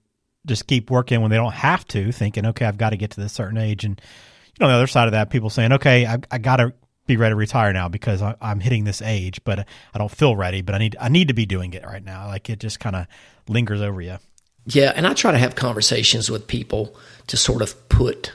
just 0.47 0.67
keep 0.67 0.91
working 0.91 1.21
when 1.21 1.31
they 1.31 1.37
don't 1.37 1.53
have 1.53 1.87
to, 1.89 2.11
thinking, 2.11 2.45
okay, 2.47 2.67
I've 2.67 2.77
got 2.77 2.91
to 2.91 2.97
get 2.97 3.13
to 3.13 3.21
this 3.21 3.33
certain 3.33 3.57
age. 3.57 3.85
And 3.85 4.01
you 4.47 4.55
know, 4.59 4.67
on 4.67 4.73
the 4.73 4.77
other 4.77 4.89
side 4.89 5.07
of 5.07 5.13
that, 5.13 5.31
people 5.31 5.49
saying, 5.49 5.75
okay, 5.75 6.05
I, 6.05 6.19
I 6.29 6.39
got 6.39 6.57
to 6.57 6.75
be 7.07 7.17
ready 7.17 7.31
to 7.31 7.37
retire 7.37 7.73
now 7.73 7.89
because 7.89 8.21
I, 8.21 8.35
am 8.41 8.59
hitting 8.59 8.83
this 8.83 9.01
age, 9.01 9.45
but 9.45 9.61
I 9.95 9.99
don't 9.99 10.11
feel 10.11 10.35
ready. 10.35 10.61
But 10.61 10.75
I 10.75 10.79
need 10.79 10.97
I 11.01 11.09
need 11.09 11.29
to 11.29 11.35
be 11.35 11.47
doing 11.47 11.73
it 11.73 11.85
right 11.85 12.05
now. 12.05 12.27
Like 12.27 12.51
it 12.51 12.59
just 12.59 12.81
kind 12.81 12.97
of 12.97 13.07
lingers 13.47 13.81
over 13.81 14.01
you. 14.01 14.19
Yeah, 14.67 14.93
and 14.97 15.07
I 15.07 15.15
try 15.15 15.31
to 15.31 15.39
have 15.39 15.55
conversations 15.55 16.29
with 16.29 16.49
people 16.49 16.97
to 17.29 17.37
sort 17.37 17.63
of 17.63 17.89
put, 17.89 18.33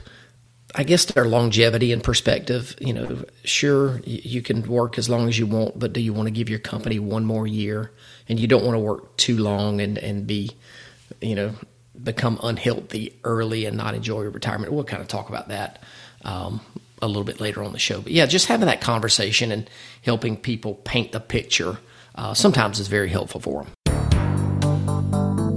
I 0.74 0.84
guess, 0.84 1.06
their 1.06 1.24
longevity 1.24 1.92
and 1.92 2.02
perspective. 2.02 2.76
You 2.78 2.92
know, 2.92 3.24
sure 3.44 4.00
you 4.04 4.42
can 4.42 4.62
work 4.68 4.98
as 4.98 5.08
long 5.08 5.28
as 5.28 5.38
you 5.38 5.46
want, 5.46 5.78
but 5.78 5.92
do 5.92 6.00
you 6.00 6.12
want 6.12 6.26
to 6.26 6.30
give 6.30 6.48
your 6.48 6.58
company 6.58 6.98
one 6.98 7.24
more 7.24 7.46
year? 7.46 7.92
And 8.28 8.38
you 8.38 8.46
don't 8.46 8.64
want 8.64 8.74
to 8.74 8.78
work 8.78 9.16
too 9.16 9.38
long 9.38 9.80
and 9.80 9.96
and 9.98 10.26
be, 10.26 10.50
you 11.20 11.34
know, 11.34 11.54
become 12.02 12.38
unhealthy 12.42 13.18
early 13.24 13.64
and 13.64 13.76
not 13.76 13.94
enjoy 13.94 14.22
your 14.22 14.30
retirement. 14.30 14.72
We'll 14.72 14.84
kind 14.84 15.00
of 15.00 15.08
talk 15.08 15.28
about 15.28 15.48
that 15.48 15.82
um, 16.24 16.60
a 17.00 17.06
little 17.06 17.24
bit 17.24 17.40
later 17.40 17.62
on 17.62 17.72
the 17.72 17.78
show. 17.78 18.00
But 18.00 18.12
yeah, 18.12 18.26
just 18.26 18.46
having 18.46 18.66
that 18.66 18.80
conversation 18.80 19.50
and 19.50 19.68
helping 20.02 20.36
people 20.36 20.74
paint 20.74 21.12
the 21.12 21.20
picture 21.20 21.78
uh, 22.14 22.34
sometimes 22.34 22.78
is 22.78 22.88
very 22.88 23.08
helpful 23.08 23.40
for 23.40 23.64
them. 23.64 23.72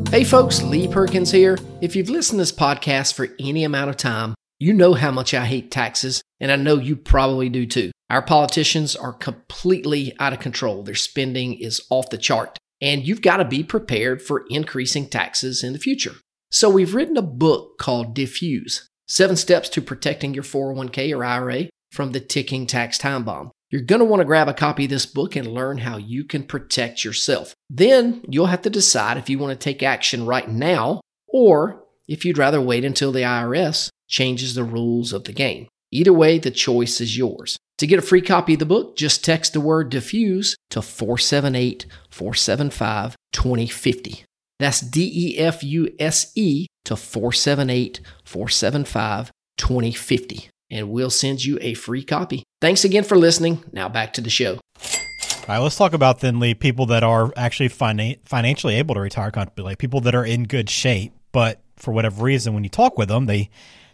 Hey 0.10 0.24
folks, 0.24 0.62
Lee 0.62 0.88
Perkins 0.88 1.32
here. 1.32 1.58
If 1.82 1.96
you've 1.96 2.10
listened 2.10 2.38
to 2.38 2.42
this 2.42 2.52
podcast 2.52 3.14
for 3.14 3.30
any 3.40 3.64
amount 3.64 3.90
of 3.90 3.98
time, 3.98 4.36
you 4.62 4.74
know 4.74 4.94
how 4.94 5.10
much 5.10 5.34
I 5.34 5.48
hate 5.48 5.72
taxes, 5.72 6.22
and 6.40 6.52
I 6.52 6.56
know 6.56 6.76
you 6.76 6.96
probably 6.96 7.50
do 7.50 7.66
too. 7.66 7.90
Our 8.12 8.22
politicians 8.22 8.96
are 8.96 9.12
completely 9.12 10.14
out 10.20 10.34
of 10.34 10.40
control. 10.40 10.84
Their 10.84 10.94
spending 10.94 11.56
is 11.56 11.82
off 11.90 12.12
the 12.12 12.20
chart, 12.20 12.60
and 12.80 13.06
you've 13.06 13.24
got 13.24 13.38
to 13.38 13.46
be 13.46 13.64
prepared 13.64 14.22
for 14.22 14.46
increasing 14.52 15.10
taxes 15.10 15.64
in 15.64 15.74
the 15.74 15.80
future. 15.80 16.14
So, 16.52 16.70
we've 16.70 16.94
written 16.94 17.18
a 17.18 17.24
book 17.24 17.80
called 17.80 18.16
Defuse 18.16 18.84
Seven 19.08 19.36
Steps 19.36 19.68
to 19.70 19.82
Protecting 19.82 20.36
Your 20.36 20.44
401k 20.44 21.18
or 21.18 21.26
IRA 21.26 21.70
from 21.92 22.12
the 22.12 22.20
Ticking 22.20 22.68
Tax 22.68 23.00
Time 23.00 23.24
Bomb. 23.24 23.50
You're 23.72 23.82
going 23.82 23.98
to 23.98 24.06
want 24.06 24.20
to 24.20 24.26
grab 24.26 24.48
a 24.48 24.54
copy 24.54 24.84
of 24.84 24.92
this 24.92 25.08
book 25.08 25.36
and 25.36 25.48
learn 25.48 25.80
how 25.80 25.98
you 25.98 26.24
can 26.24 26.44
protect 26.44 27.04
yourself. 27.04 27.56
Then 27.68 28.22
you'll 28.30 28.46
have 28.46 28.62
to 28.62 28.70
decide 28.70 29.18
if 29.18 29.28
you 29.28 29.40
want 29.40 29.60
to 29.60 29.64
take 29.64 29.82
action 29.82 30.28
right 30.28 30.48
now 30.48 31.02
or 31.28 31.84
if 32.08 32.26
you'd 32.26 32.38
rather 32.38 32.62
wait 32.62 32.86
until 32.86 33.12
the 33.12 33.22
IRS 33.22 33.90
changes 34.12 34.54
the 34.54 34.64
rules 34.64 35.14
of 35.14 35.24
the 35.24 35.34
game. 35.34 35.68
Either 35.92 36.14
way, 36.14 36.38
the 36.38 36.52
choice 36.52 37.02
is 37.02 37.18
yours. 37.18 37.58
To 37.80 37.88
get 37.88 37.98
a 37.98 38.04
free 38.04 38.22
copy 38.22 38.54
of 38.54 38.60
the 38.60 38.66
book, 38.66 38.96
just 38.96 39.26
text 39.26 39.54
the 39.54 39.60
word 39.60 39.92
defuse 39.92 40.54
to 40.70 40.84
478 40.84 41.88
475 42.12 43.16
2050. 43.34 44.24
That's 44.60 44.82
D 44.82 45.12
E 45.12 45.40
F 45.40 45.64
U 45.64 45.90
S 45.98 46.32
E 46.36 46.68
to 46.86 46.96
478 46.96 48.02
475 48.24 49.32
2050 49.58 50.50
and 50.72 50.90
we'll 50.90 51.10
send 51.10 51.44
you 51.44 51.60
a 51.62 51.74
free 51.74 52.04
copy. 52.04 52.44
Thanks 52.62 52.86
again 52.86 53.04
for 53.04 53.18
listening. 53.18 53.64
Now 53.72 53.90
back 53.90 54.14
to 54.14 54.22
the 54.22 54.30
show. 54.30 54.54
All 54.54 55.48
right, 55.48 55.58
let's 55.58 55.76
talk 55.76 55.94
about 55.94 56.20
then, 56.20 56.40
Lee, 56.40 56.54
people 56.54 56.86
that 56.88 57.04
are 57.04 57.34
actually 57.36 57.70
finan- 57.70 58.20
financially 58.26 58.76
able 58.76 58.96
to 58.96 59.02
retire 59.02 59.32
comfortably, 59.32 59.76
people 59.76 60.00
that 60.02 60.16
are 60.16 60.24
in 60.24 60.44
good 60.44 60.70
shape, 60.70 61.14
but 61.32 61.62
for 61.76 61.92
whatever 61.92 62.24
reason, 62.24 62.54
when 62.54 62.64
you 62.64 62.70
talk 62.70 62.98
with 62.98 63.10
them, 63.10 63.26
they 63.26 63.50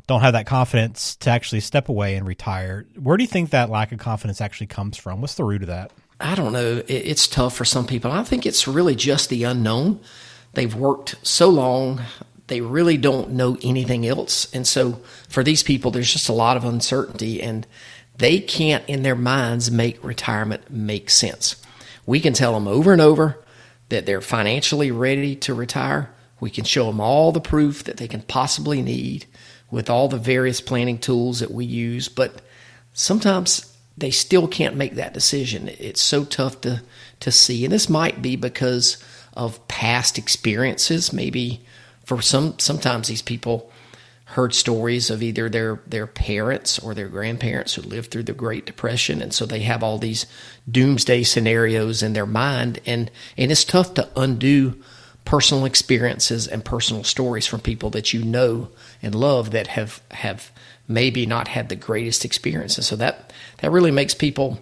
don't 0.07 0.21
have 0.21 0.33
that 0.33 0.45
confidence 0.45 1.15
to 1.17 1.29
actually 1.29 1.59
step 1.59 1.89
away 1.89 2.15
and 2.15 2.25
retire. 2.25 2.85
Where 2.97 3.17
do 3.17 3.23
you 3.23 3.27
think 3.27 3.49
that 3.49 3.69
lack 3.69 3.91
of 3.91 3.99
confidence 3.99 4.41
actually 4.41 4.67
comes 4.67 4.97
from? 4.97 5.21
What's 5.21 5.35
the 5.35 5.43
root 5.43 5.61
of 5.61 5.67
that? 5.67 5.91
I 6.19 6.33
don't 6.33 6.53
know. 6.53 6.81
It's 6.87 7.27
tough 7.27 7.55
for 7.55 7.65
some 7.65 7.85
people. 7.85 8.11
I 8.11 8.23
think 8.23 8.45
it's 8.45 8.67
really 8.67 8.95
just 8.95 9.29
the 9.29 9.43
unknown. 9.43 9.99
They've 10.53 10.73
worked 10.73 11.15
so 11.21 11.49
long, 11.49 12.01
they 12.47 12.61
really 12.61 12.97
don't 12.97 13.31
know 13.31 13.57
anything 13.61 14.07
else. 14.07 14.51
And 14.53 14.65
so 14.65 15.01
for 15.29 15.43
these 15.43 15.61
people, 15.61 15.91
there's 15.91 16.11
just 16.11 16.29
a 16.29 16.33
lot 16.33 16.57
of 16.57 16.63
uncertainty 16.63 17.41
and 17.41 17.67
they 18.17 18.39
can't 18.39 18.87
in 18.87 19.03
their 19.03 19.15
minds 19.15 19.69
make 19.69 20.03
retirement 20.03 20.71
make 20.71 21.09
sense. 21.09 21.57
We 22.05 22.19
can 22.19 22.33
tell 22.33 22.53
them 22.53 22.67
over 22.67 22.93
and 22.93 23.01
over 23.01 23.43
that 23.89 24.05
they're 24.05 24.21
financially 24.21 24.89
ready 24.89 25.35
to 25.35 25.53
retire. 25.53 26.11
We 26.39 26.49
can 26.49 26.63
show 26.63 26.87
them 26.87 26.99
all 26.99 27.31
the 27.31 27.41
proof 27.41 27.83
that 27.83 27.97
they 27.97 28.07
can 28.07 28.21
possibly 28.21 28.81
need 28.81 29.25
with 29.69 29.89
all 29.89 30.07
the 30.07 30.17
various 30.17 30.61
planning 30.61 30.97
tools 30.97 31.39
that 31.39 31.51
we 31.51 31.65
use, 31.65 32.07
but 32.09 32.41
sometimes 32.93 33.75
they 33.97 34.11
still 34.11 34.47
can't 34.47 34.75
make 34.75 34.95
that 34.95 35.13
decision. 35.13 35.69
It's 35.79 36.01
so 36.01 36.23
tough 36.23 36.61
to 36.61 36.81
to 37.19 37.31
see. 37.31 37.65
And 37.65 37.73
this 37.73 37.89
might 37.89 38.21
be 38.21 38.35
because 38.35 39.03
of 39.33 39.65
past 39.67 40.17
experiences, 40.17 41.11
maybe 41.11 41.61
for 42.05 42.21
some 42.21 42.57
sometimes 42.59 43.07
these 43.07 43.21
people 43.21 43.71
heard 44.31 44.53
stories 44.53 45.09
of 45.09 45.23
either 45.23 45.49
their 45.49 45.81
their 45.87 46.07
parents 46.07 46.77
or 46.79 46.93
their 46.93 47.07
grandparents 47.07 47.75
who 47.75 47.81
lived 47.81 48.11
through 48.11 48.23
the 48.23 48.33
Great 48.33 48.65
Depression, 48.65 49.21
and 49.21 49.33
so 49.33 49.45
they 49.45 49.61
have 49.61 49.83
all 49.83 49.97
these 49.97 50.25
doomsday 50.69 51.23
scenarios 51.23 52.03
in 52.03 52.13
their 52.13 52.25
mind, 52.25 52.79
and 52.85 53.09
and 53.37 53.51
it's 53.51 53.63
tough 53.63 53.93
to 53.95 54.07
undo 54.15 54.81
personal 55.25 55.65
experiences 55.65 56.47
and 56.47 56.63
personal 56.63 57.03
stories 57.03 57.45
from 57.45 57.59
people 57.59 57.89
that 57.89 58.13
you 58.13 58.23
know 58.23 58.69
and 59.01 59.15
love 59.15 59.51
that 59.51 59.67
have 59.67 60.01
have 60.11 60.51
maybe 60.87 61.25
not 61.25 61.47
had 61.47 61.69
the 61.69 61.75
greatest 61.75 62.25
experiences. 62.25 62.87
So 62.87 62.95
that 62.95 63.33
that 63.59 63.71
really 63.71 63.91
makes 63.91 64.13
people 64.13 64.59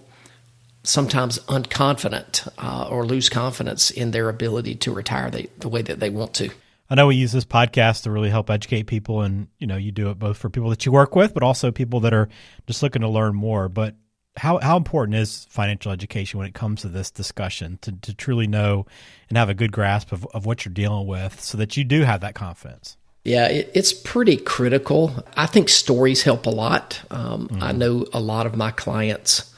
sometimes 0.84 1.40
unconfident 1.40 2.48
uh, 2.58 2.88
or 2.90 3.06
lose 3.06 3.30
confidence 3.30 3.92
in 3.92 4.12
their 4.12 4.30
ability 4.30 4.76
to 4.76 4.94
retire 4.94 5.32
the, 5.32 5.50
the 5.58 5.70
way 5.70 5.82
that 5.82 6.00
they 6.00 6.10
want 6.10 6.34
to. 6.36 6.50
I 6.90 6.96
know 6.96 7.08
we 7.08 7.16
use 7.16 7.32
this 7.32 7.46
podcast 7.46 8.04
to 8.04 8.12
really 8.12 8.30
help 8.30 8.50
educate 8.52 8.84
people, 8.84 9.22
and 9.22 9.48
you 9.58 9.66
know, 9.66 9.78
you 9.78 9.92
do 9.92 10.12
it 10.12 10.20
both 10.20 10.38
for 10.38 10.50
people 10.50 10.70
that 10.70 10.86
you 10.86 10.92
work 10.92 11.16
with, 11.16 11.34
but 11.34 11.42
also 11.42 11.72
people 11.72 12.02
that 12.02 12.14
are 12.14 12.30
just 12.68 12.84
looking 12.84 13.02
to 13.02 13.10
learn 13.10 13.36
more. 13.36 13.68
But 13.70 13.96
how 14.38 14.60
how 14.60 14.78
important 14.78 15.16
is 15.16 15.48
financial 15.50 15.92
education 15.92 16.38
when 16.38 16.48
it 16.48 16.54
comes 16.54 16.82
to 16.82 16.90
this 16.90 17.10
discussion 17.10 17.80
to 17.82 17.92
to 17.94 18.14
truly 18.14 18.46
know 18.46 18.86
and 19.30 19.38
have 19.38 19.50
a 19.50 19.56
good 19.56 19.72
grasp 19.72 20.12
of, 20.12 20.28
of 20.28 20.46
what 20.46 20.64
you're 20.64 20.74
dealing 20.74 21.08
with, 21.08 21.42
so 21.42 21.58
that 21.58 21.76
you 21.76 21.84
do 21.84 22.02
have 22.02 22.22
that 22.22 22.36
confidence? 22.36 22.98
Yeah, 23.26 23.48
it, 23.48 23.72
it's 23.74 23.92
pretty 23.92 24.38
critical. 24.38 25.12
I 25.36 25.48
think 25.48 25.68
stories 25.68 26.22
help 26.22 26.46
a 26.46 26.52
lot. 26.52 27.02
Um, 27.10 27.48
mm-hmm. 27.48 27.64
I 27.64 27.72
know 27.74 28.06
a 28.14 28.20
lot 28.22 28.46
of 28.46 28.56
my 28.56 28.72
clients 28.72 29.54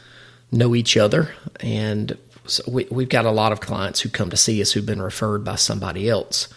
know 0.51 0.73
each 0.73 0.95
other, 0.95 1.35
and 1.59 2.17
so 2.45 2.63
we, 2.67 2.87
we've 2.89 3.09
got 3.09 3.25
a 3.25 3.31
lot 3.31 3.51
of 3.51 3.59
clients 3.59 3.99
who 3.99 4.09
come 4.09 4.29
to 4.29 4.37
see 4.37 4.61
us 4.61 4.71
who've 4.71 4.85
been 4.85 5.01
referred 5.01 5.43
by 5.43 5.55
somebody 5.55 6.09
else 6.09 6.47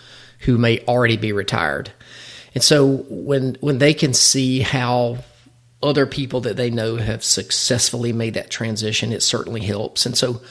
who 0.41 0.57
may 0.57 0.79
already 0.87 1.17
be 1.17 1.33
retired. 1.33 1.91
And 2.55 2.63
so 2.63 3.05
when 3.09 3.57
when 3.61 3.79
they 3.79 3.93
can 3.93 4.15
see 4.15 4.61
how 4.61 5.19
other 5.83 6.07
people 6.07 6.41
that 6.43 6.57
they 6.57 6.71
know 6.71 6.97
have 6.97 7.25
successfully 7.25 8.13
made 8.13 8.35
that 8.35 8.51
transition, 8.51 9.13
it 9.13 9.23
certainly 9.23 9.63
helps. 9.63 10.07
And 10.07 10.17
so 10.17 10.43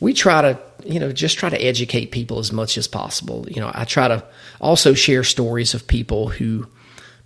we 0.00 0.14
try 0.14 0.42
to, 0.42 0.58
you 0.86 1.00
know, 1.00 1.12
just 1.12 1.38
try 1.38 1.48
to 1.48 1.62
educate 1.62 2.10
people 2.10 2.38
as 2.38 2.52
much 2.52 2.78
as 2.78 2.86
possible. 2.88 3.46
You 3.48 3.60
know, 3.60 3.70
I 3.74 3.84
try 3.84 4.08
to 4.08 4.24
also 4.60 4.94
share 4.94 5.24
stories 5.24 5.74
of 5.74 5.86
people 5.86 6.28
who 6.28 6.66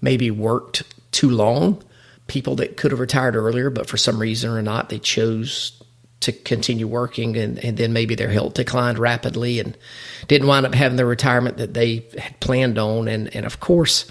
maybe 0.00 0.30
worked 0.30 0.82
too 1.12 1.30
long, 1.30 1.82
people 2.26 2.56
that 2.56 2.76
could 2.76 2.90
have 2.90 3.00
retired 3.00 3.36
earlier, 3.36 3.70
but 3.70 3.88
for 3.88 3.96
some 3.96 4.18
reason 4.18 4.50
or 4.50 4.62
not, 4.62 4.88
they 4.88 4.98
chose 4.98 5.80
to 6.20 6.32
continue 6.32 6.86
working 6.86 7.36
and, 7.36 7.58
and 7.64 7.76
then 7.76 7.92
maybe 7.92 8.14
their 8.14 8.30
health 8.30 8.54
declined 8.54 8.98
rapidly 8.98 9.58
and 9.58 9.76
didn't 10.28 10.46
wind 10.46 10.66
up 10.66 10.74
having 10.74 10.96
the 10.96 11.06
retirement 11.06 11.56
that 11.56 11.74
they 11.74 12.06
had 12.18 12.38
planned 12.40 12.78
on 12.78 13.08
and 13.08 13.34
and 13.34 13.46
of 13.46 13.58
course 13.58 14.10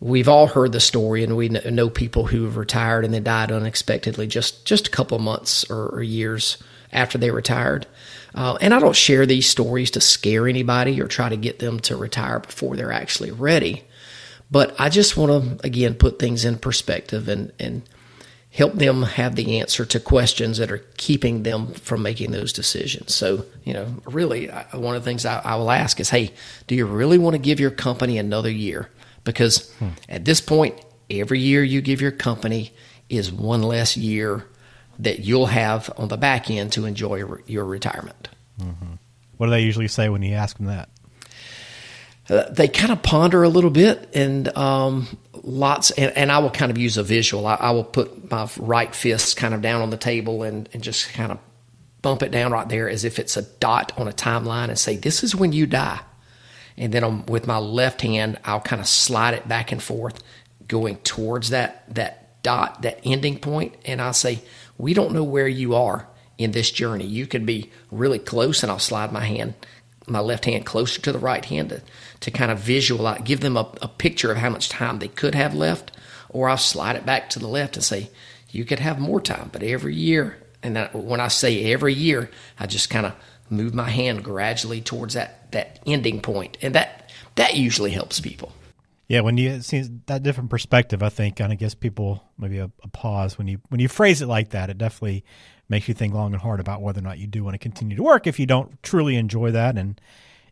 we've 0.00 0.28
all 0.28 0.46
heard 0.46 0.72
the 0.72 0.80
story 0.80 1.24
and 1.24 1.36
we 1.36 1.48
know 1.48 1.88
people 1.88 2.26
who 2.26 2.44
have 2.44 2.56
retired 2.56 3.04
and 3.04 3.12
they 3.12 3.20
died 3.20 3.50
unexpectedly 3.50 4.26
just 4.26 4.64
just 4.66 4.88
a 4.88 4.90
couple 4.90 5.18
months 5.18 5.68
or, 5.70 5.88
or 5.88 6.02
years 6.02 6.58
after 6.92 7.16
they 7.16 7.30
retired 7.30 7.86
uh, 8.34 8.58
and 8.60 8.74
I 8.74 8.78
don't 8.78 8.96
share 8.96 9.26
these 9.26 9.48
stories 9.48 9.90
to 9.92 10.00
scare 10.00 10.46
anybody 10.46 11.00
or 11.00 11.06
try 11.06 11.28
to 11.28 11.36
get 11.36 11.58
them 11.58 11.80
to 11.80 11.96
retire 11.96 12.40
before 12.40 12.76
they're 12.76 12.92
actually 12.92 13.30
ready 13.30 13.84
but 14.50 14.74
I 14.78 14.88
just 14.88 15.16
want 15.16 15.60
to 15.60 15.66
again 15.66 15.94
put 15.94 16.18
things 16.18 16.44
in 16.44 16.58
perspective 16.58 17.28
and 17.28 17.52
and 17.58 17.82
help 18.50 18.74
them 18.74 19.02
have 19.02 19.36
the 19.36 19.60
answer 19.60 19.84
to 19.84 20.00
questions 20.00 20.58
that 20.58 20.72
are 20.72 20.84
keeping 20.96 21.42
them 21.42 21.72
from 21.74 22.02
making 22.02 22.32
those 22.32 22.52
decisions. 22.52 23.14
So, 23.14 23.44
you 23.62 23.74
know, 23.74 23.86
really, 24.06 24.46
one 24.72 24.96
of 24.96 25.04
the 25.04 25.08
things 25.08 25.26
I, 25.26 25.40
I 25.44 25.54
will 25.56 25.70
ask 25.70 26.00
is, 26.00 26.10
hey, 26.10 26.32
do 26.66 26.74
you 26.74 26.86
really 26.86 27.18
want 27.18 27.34
to 27.34 27.38
give 27.38 27.60
your 27.60 27.70
company 27.70 28.18
another 28.18 28.50
year? 28.50 28.88
Because 29.24 29.70
hmm. 29.74 29.90
at 30.08 30.24
this 30.24 30.40
point, 30.40 30.80
every 31.10 31.40
year 31.40 31.62
you 31.62 31.80
give 31.82 32.00
your 32.00 32.10
company 32.10 32.72
is 33.08 33.30
one 33.30 33.62
less 33.62 33.96
year 33.96 34.46
that 34.98 35.20
you'll 35.20 35.46
have 35.46 35.90
on 35.96 36.08
the 36.08 36.16
back 36.16 36.50
end 36.50 36.72
to 36.72 36.84
enjoy 36.84 37.22
your 37.46 37.64
retirement. 37.64 38.28
Mm-hmm. 38.60 38.94
What 39.36 39.46
do 39.46 39.50
they 39.50 39.62
usually 39.62 39.88
say 39.88 40.08
when 40.08 40.22
you 40.22 40.34
ask 40.34 40.56
them 40.56 40.66
that? 40.66 40.88
Uh, 42.28 42.50
they 42.50 42.68
kind 42.68 42.92
of 42.92 43.02
ponder 43.02 43.42
a 43.42 43.48
little 43.48 43.70
bit 43.70 44.10
and 44.12 44.54
um, 44.56 45.06
lots 45.32 45.90
and, 45.92 46.14
and, 46.14 46.30
I 46.30 46.40
will 46.40 46.50
kind 46.50 46.70
of 46.70 46.76
use 46.76 46.98
a 46.98 47.02
visual. 47.02 47.46
I, 47.46 47.54
I, 47.54 47.70
will 47.70 47.84
put 47.84 48.30
my 48.30 48.46
right 48.58 48.94
fist 48.94 49.38
kind 49.38 49.54
of 49.54 49.62
down 49.62 49.80
on 49.80 49.88
the 49.88 49.96
table 49.96 50.42
and, 50.42 50.68
and 50.74 50.82
just 50.82 51.10
kind 51.14 51.32
of 51.32 51.38
bump 52.02 52.22
it 52.22 52.30
down 52.30 52.52
right 52.52 52.68
there 52.68 52.86
as 52.86 53.04
if 53.04 53.18
it's 53.18 53.38
a 53.38 53.42
dot 53.42 53.98
on 53.98 54.08
a 54.08 54.12
timeline 54.12 54.68
and 54.68 54.78
say, 54.78 54.96
This 54.96 55.24
is 55.24 55.34
when 55.34 55.52
you 55.52 55.66
die. 55.66 56.00
And 56.76 56.92
then 56.92 57.02
on, 57.02 57.24
with 57.26 57.46
my 57.46 57.56
left 57.58 58.02
hand, 58.02 58.38
I'll 58.44 58.60
kind 58.60 58.80
of 58.80 58.86
slide 58.86 59.32
it 59.32 59.48
back 59.48 59.72
and 59.72 59.82
forth, 59.82 60.22
going 60.66 60.96
towards 60.98 61.48
that 61.50 61.94
that 61.94 62.42
dot, 62.42 62.82
that 62.82 63.00
ending 63.04 63.38
point, 63.38 63.74
and 63.84 64.02
I'll 64.02 64.12
say, 64.12 64.40
We 64.78 64.94
don't 64.94 65.12
know 65.12 65.24
where 65.24 65.48
you 65.48 65.74
are 65.74 66.08
in 66.38 66.52
this 66.52 66.70
journey. 66.70 67.06
You 67.06 67.26
could 67.26 67.44
be 67.44 67.70
really 67.90 68.18
close, 68.18 68.62
and 68.62 68.72
I'll 68.72 68.78
slide 68.78 69.12
my 69.12 69.24
hand 69.24 69.54
my 70.10 70.20
left 70.20 70.44
hand 70.44 70.66
closer 70.66 71.00
to 71.02 71.12
the 71.12 71.18
right 71.18 71.44
hand 71.44 71.70
to, 71.70 71.82
to 72.20 72.30
kind 72.30 72.50
of 72.50 72.58
visualize, 72.58 73.20
give 73.24 73.40
them 73.40 73.56
a, 73.56 73.70
a 73.82 73.88
picture 73.88 74.30
of 74.32 74.38
how 74.38 74.50
much 74.50 74.68
time 74.68 74.98
they 74.98 75.08
could 75.08 75.34
have 75.34 75.54
left, 75.54 75.92
or 76.28 76.48
I'll 76.48 76.56
slide 76.56 76.96
it 76.96 77.06
back 77.06 77.30
to 77.30 77.38
the 77.38 77.48
left 77.48 77.76
and 77.76 77.84
say, 77.84 78.10
you 78.50 78.64
could 78.64 78.78
have 78.78 78.98
more 78.98 79.20
time, 79.20 79.50
but 79.52 79.62
every 79.62 79.94
year, 79.94 80.38
and 80.62 80.76
that, 80.76 80.94
when 80.94 81.20
I 81.20 81.28
say 81.28 81.72
every 81.72 81.94
year, 81.94 82.30
I 82.58 82.66
just 82.66 82.90
kind 82.90 83.06
of 83.06 83.14
move 83.50 83.74
my 83.74 83.90
hand 83.90 84.24
gradually 84.24 84.80
towards 84.80 85.14
that, 85.14 85.50
that 85.52 85.80
ending 85.86 86.20
point, 86.20 86.56
and 86.62 86.74
that 86.74 87.10
that 87.36 87.56
usually 87.56 87.90
helps 87.90 88.20
people. 88.20 88.52
Yeah, 89.08 89.20
when 89.20 89.38
you 89.38 89.62
see 89.62 89.88
that 90.06 90.22
different 90.22 90.50
perspective, 90.50 91.02
I 91.02 91.08
think 91.08 91.36
kind 91.36 91.50
of 91.50 91.58
gives 91.58 91.74
people 91.74 92.22
maybe 92.38 92.58
a, 92.58 92.70
a, 92.84 92.88
pause 92.88 93.38
when 93.38 93.48
you 93.48 93.58
when 93.70 93.80
you 93.80 93.88
phrase 93.88 94.20
it 94.20 94.26
like 94.26 94.50
that. 94.50 94.68
It 94.68 94.76
definitely 94.76 95.24
makes 95.66 95.88
you 95.88 95.94
think 95.94 96.12
long 96.12 96.34
and 96.34 96.42
hard 96.42 96.60
about 96.60 96.82
whether 96.82 97.00
or 97.00 97.02
not 97.02 97.18
you 97.18 97.26
do 97.26 97.42
want 97.42 97.54
to 97.54 97.58
continue 97.58 97.96
to 97.96 98.02
work 98.02 98.26
if 98.26 98.38
you 98.38 98.44
don't 98.44 98.82
truly 98.82 99.16
enjoy 99.16 99.50
that 99.52 99.78
and 99.78 99.98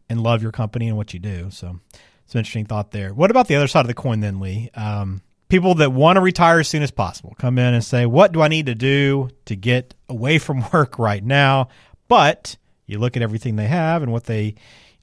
and 0.09 0.23
love 0.23 0.43
your 0.43 0.53
company 0.53 0.89
and 0.89 0.97
what 0.97 1.13
you 1.13 1.21
do. 1.21 1.51
So, 1.51 1.81
it's 2.25 2.35
an 2.35 2.39
interesting 2.39 2.65
thought 2.65 2.93
there. 2.93 3.13
What 3.13 3.31
about 3.31 3.47
the 3.47 3.57
other 3.57 3.69
side 3.69 3.83
of 3.83 3.89
the 3.89 3.95
coin 3.95 4.21
then, 4.21 4.41
Lee? 4.41 4.71
Um, 4.73 5.21
people 5.51 5.75
that 5.75 5.93
want 5.93 6.17
to 6.17 6.23
retire 6.23 6.59
as 6.59 6.67
soon 6.69 6.83
as 6.83 6.91
possible 6.91 7.37
come 7.39 7.59
in 7.59 7.75
and 7.75 7.85
say, 7.85 8.07
"What 8.07 8.33
do 8.33 8.41
I 8.41 8.49
need 8.49 8.67
to 8.67 8.75
do 8.75 9.29
to 9.45 9.55
get 9.55 9.95
away 10.09 10.39
from 10.39 10.65
work 10.73 10.99
right 10.99 11.23
now?" 11.23 11.69
But 12.09 12.57
you 12.87 12.99
look 12.99 13.19
at 13.19 13.23
everything 13.23 13.57
they 13.57 13.67
have 13.67 14.03
and 14.03 14.13
what 14.13 14.25
they 14.25 14.55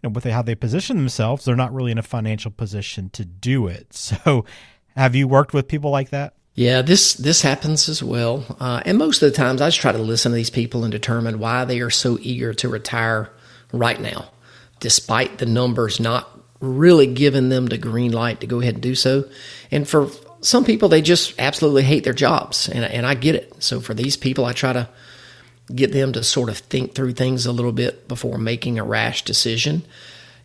know, 0.03 0.13
with 0.13 0.25
how 0.25 0.41
they 0.41 0.55
position 0.55 0.97
themselves, 0.97 1.45
they're 1.45 1.55
not 1.55 1.73
really 1.73 1.91
in 1.91 1.97
a 1.97 2.03
financial 2.03 2.51
position 2.51 3.09
to 3.11 3.25
do 3.25 3.67
it. 3.67 3.87
So, 4.23 4.45
have 4.95 5.15
you 5.15 5.27
worked 5.27 5.53
with 5.53 5.67
people 5.67 5.89
like 5.89 6.11
that? 6.11 6.35
Yeah, 6.53 6.83
this 6.83 7.15
this 7.15 7.41
happens 7.41 7.89
as 7.89 8.03
well. 8.03 8.45
Uh, 8.59 8.81
and 8.85 8.97
most 8.97 9.23
of 9.23 9.31
the 9.31 9.35
times, 9.35 9.59
I 9.59 9.67
just 9.67 9.79
try 9.79 9.91
to 9.91 9.97
listen 9.97 10.31
to 10.31 10.35
these 10.35 10.51
people 10.51 10.83
and 10.83 10.91
determine 10.91 11.39
why 11.39 11.65
they 11.65 11.79
are 11.79 11.89
so 11.89 12.19
eager 12.21 12.53
to 12.53 12.69
retire 12.69 13.31
right 13.71 13.99
now, 13.99 14.29
despite 14.79 15.39
the 15.39 15.47
numbers 15.47 15.99
not 15.99 16.29
really 16.59 17.07
giving 17.07 17.49
them 17.49 17.65
the 17.65 17.77
green 17.77 18.11
light 18.11 18.39
to 18.41 18.47
go 18.47 18.61
ahead 18.61 18.75
and 18.75 18.83
do 18.83 18.93
so. 18.93 19.27
And 19.71 19.87
for 19.87 20.09
some 20.41 20.63
people, 20.63 20.89
they 20.89 21.01
just 21.01 21.33
absolutely 21.39 21.83
hate 21.83 22.03
their 22.03 22.13
jobs, 22.13 22.69
and 22.69 22.85
and 22.85 23.05
I 23.05 23.15
get 23.15 23.33
it. 23.33 23.63
So 23.63 23.79
for 23.79 23.95
these 23.95 24.15
people, 24.15 24.45
I 24.45 24.53
try 24.53 24.73
to 24.73 24.87
get 25.73 25.91
them 25.91 26.13
to 26.13 26.23
sort 26.23 26.49
of 26.49 26.57
think 26.57 26.93
through 26.93 27.13
things 27.13 27.45
a 27.45 27.51
little 27.51 27.71
bit 27.71 28.07
before 28.07 28.37
making 28.37 28.79
a 28.79 28.83
rash 28.83 29.23
decision. 29.23 29.83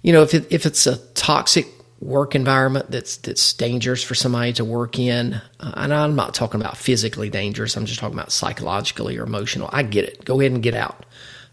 You 0.02 0.12
know, 0.12 0.22
if 0.22 0.34
it, 0.34 0.46
if 0.50 0.64
it's 0.66 0.86
a 0.86 0.98
toxic 1.14 1.66
work 2.00 2.36
environment 2.36 2.90
that's 2.90 3.16
that's 3.16 3.52
dangerous 3.54 4.04
for 4.04 4.14
somebody 4.14 4.52
to 4.54 4.64
work 4.64 4.98
in, 4.98 5.34
uh, 5.60 5.72
and 5.76 5.92
I'm 5.92 6.14
not 6.14 6.34
talking 6.34 6.60
about 6.60 6.76
physically 6.76 7.30
dangerous. 7.30 7.76
I'm 7.76 7.86
just 7.86 7.98
talking 7.98 8.16
about 8.16 8.32
psychologically 8.32 9.18
or 9.18 9.24
emotional. 9.24 9.68
I 9.72 9.82
get 9.82 10.04
it. 10.04 10.24
Go 10.24 10.40
ahead 10.40 10.52
and 10.52 10.62
get 10.62 10.74
out, 10.74 11.04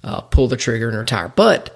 uh, 0.04 0.22
pull 0.22 0.48
the 0.48 0.58
trigger 0.58 0.90
and 0.90 0.98
retire. 0.98 1.32
But 1.36 1.76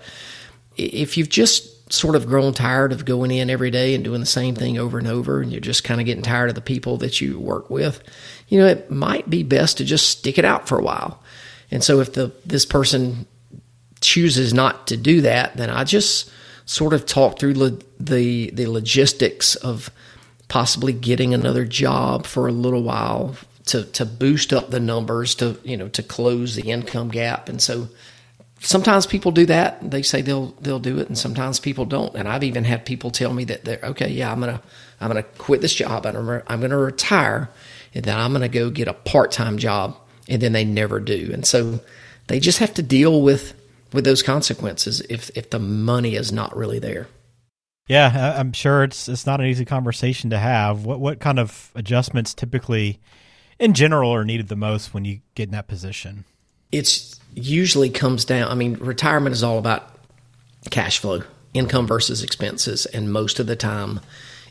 if 0.78 1.18
you've 1.18 1.30
just 1.30 1.92
sort 1.92 2.16
of 2.16 2.28
grown 2.28 2.54
tired 2.54 2.92
of 2.92 3.04
going 3.04 3.32
in 3.32 3.50
every 3.50 3.72
day 3.72 3.96
and 3.96 4.04
doing 4.04 4.20
the 4.20 4.28
same 4.28 4.54
thing 4.54 4.78
over 4.78 5.00
and 5.00 5.08
over, 5.08 5.42
and 5.42 5.52
you're 5.52 5.60
just 5.60 5.84
kind 5.84 6.00
of 6.00 6.06
getting 6.06 6.22
tired 6.22 6.50
of 6.50 6.56
the 6.56 6.62
people 6.62 6.98
that 6.98 7.20
you 7.20 7.40
work 7.40 7.72
with, 7.72 8.04
you 8.48 8.60
know, 8.60 8.68
it 8.68 8.92
might 8.92 9.28
be 9.28 9.42
best 9.42 9.78
to 9.78 9.84
just 9.84 10.08
stick 10.08 10.38
it 10.38 10.46
out 10.46 10.68
for 10.68 10.78
a 10.78 10.84
while 10.84 11.24
and 11.72 11.84
so 11.84 12.00
if 12.00 12.14
the 12.14 12.32
this 12.46 12.66
person 12.66 13.26
chooses 14.02 14.54
not 14.54 14.88
to 14.88 14.98
do 14.98 15.22
that, 15.22 15.58
then 15.58 15.70
I 15.70 15.84
just 15.84 16.32
sort 16.66 16.94
of 16.94 17.06
talk 17.06 17.40
through 17.40 17.54
lo- 17.54 17.80
the 18.00 18.52
the 18.52 18.68
logistics 18.68 19.56
of 19.56 19.90
possibly 20.48 20.94
getting 20.94 21.34
another 21.34 21.66
job 21.66 22.26
for 22.26 22.48
a 22.48 22.52
little 22.52 22.84
while 22.84 23.36
to 23.66 23.84
to 23.84 24.06
boost 24.06 24.54
up 24.54 24.70
the 24.70 24.80
numbers 24.80 25.36
to 25.36 25.58
you 25.64 25.78
know 25.78 25.88
to 25.90 26.04
close 26.04 26.56
the 26.56 26.70
income 26.70 27.10
gap. 27.10 27.50
And 27.50 27.62
so 27.62 27.88
sometimes 28.60 29.06
people 29.06 29.32
do 29.32 29.46
that. 29.48 29.92
They 29.92 30.02
say 30.02 30.22
they'll 30.22 30.48
they'll 30.62 30.80
do 30.80 31.00
it, 31.00 31.08
and 31.08 31.18
sometimes 31.18 31.60
people 31.60 31.86
don't. 31.86 32.16
And 32.16 32.28
I've 32.28 32.44
even 32.44 32.64
had 32.64 32.86
people 32.86 33.12
tell 33.12 33.34
me 33.34 33.44
that 33.46 33.66
they're 33.66 33.80
okay. 33.84 34.10
Yeah, 34.10 34.32
I'm 34.32 34.40
gonna 34.40 34.62
I'm 35.00 35.08
gonna 35.08 35.24
quit 35.24 35.62
this 35.62 35.74
job. 35.74 36.06
I'm 36.06 36.14
gonna, 36.14 36.44
I'm 36.48 36.62
gonna 36.62 36.78
retire, 36.78 37.50
and 37.94 38.04
then 38.04 38.18
I'm 38.18 38.32
gonna 38.32 38.50
go 38.50 38.70
get 38.70 38.88
a 38.88 38.94
part 38.94 39.32
time 39.32 39.58
job 39.58 39.98
and 40.30 40.42
then 40.42 40.54
they 40.54 40.64
never 40.64 41.00
do. 41.00 41.32
And 41.34 41.46
so 41.46 41.80
they 42.28 42.40
just 42.40 42.60
have 42.60 42.74
to 42.76 42.84
deal 42.84 43.22
with 43.22 43.54
with 43.92 44.06
those 44.06 44.24
consequences 44.24 45.02
if 45.10 45.30
if 45.36 45.50
the 45.50 45.60
money 45.60 46.16
is 46.16 46.32
not 46.32 46.56
really 46.56 46.80
there. 46.80 47.08
Yeah, 47.88 48.36
I'm 48.38 48.54
sure 48.54 48.84
it's 48.84 49.10
it's 49.10 49.26
not 49.26 49.42
an 49.42 49.48
easy 49.48 49.66
conversation 49.66 50.30
to 50.30 50.38
have. 50.38 50.86
What 50.86 51.00
what 51.00 51.20
kind 51.20 51.40
of 51.40 51.72
adjustments 51.76 52.34
typically 52.34 53.00
in 53.58 53.74
general 53.74 54.14
are 54.14 54.24
needed 54.24 54.48
the 54.48 54.56
most 54.56 54.94
when 54.94 55.06
you 55.06 55.22
get 55.36 55.50
in 55.50 55.52
that 55.52 55.68
position? 55.68 56.24
It's 56.72 57.20
usually 57.34 57.90
comes 57.90 58.26
down 58.26 58.52
I 58.52 58.56
mean, 58.56 58.76
retirement 58.76 59.34
is 59.34 59.44
all 59.44 59.58
about 59.58 59.92
cash 60.70 61.00
flow, 61.00 61.24
income 61.56 61.88
versus 61.88 62.22
expenses, 62.22 62.86
and 62.86 63.12
most 63.12 63.40
of 63.40 63.48
the 63.48 63.56
time 63.56 64.02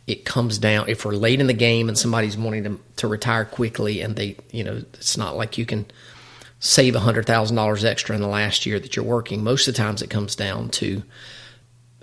it 0.08 0.24
comes 0.24 0.58
down 0.58 0.88
if 0.88 1.04
we're 1.04 1.12
late 1.12 1.40
in 1.40 1.46
the 1.46 1.52
game 1.52 1.88
and 1.88 1.98
somebody's 1.98 2.36
wanting 2.36 2.64
to, 2.64 2.80
to 2.96 3.06
retire 3.06 3.44
quickly 3.44 4.00
and 4.00 4.16
they 4.16 4.36
you 4.50 4.64
know 4.64 4.82
it's 4.94 5.16
not 5.16 5.36
like 5.36 5.58
you 5.58 5.66
can 5.66 5.86
save 6.60 6.94
$100000 6.94 7.84
extra 7.84 8.16
in 8.16 8.22
the 8.22 8.26
last 8.26 8.66
year 8.66 8.80
that 8.80 8.96
you're 8.96 9.04
working. 9.04 9.44
Most 9.44 9.68
of 9.68 9.74
the 9.74 9.78
times 9.78 10.02
it 10.02 10.10
comes 10.10 10.34
down 10.34 10.70
to 10.70 11.04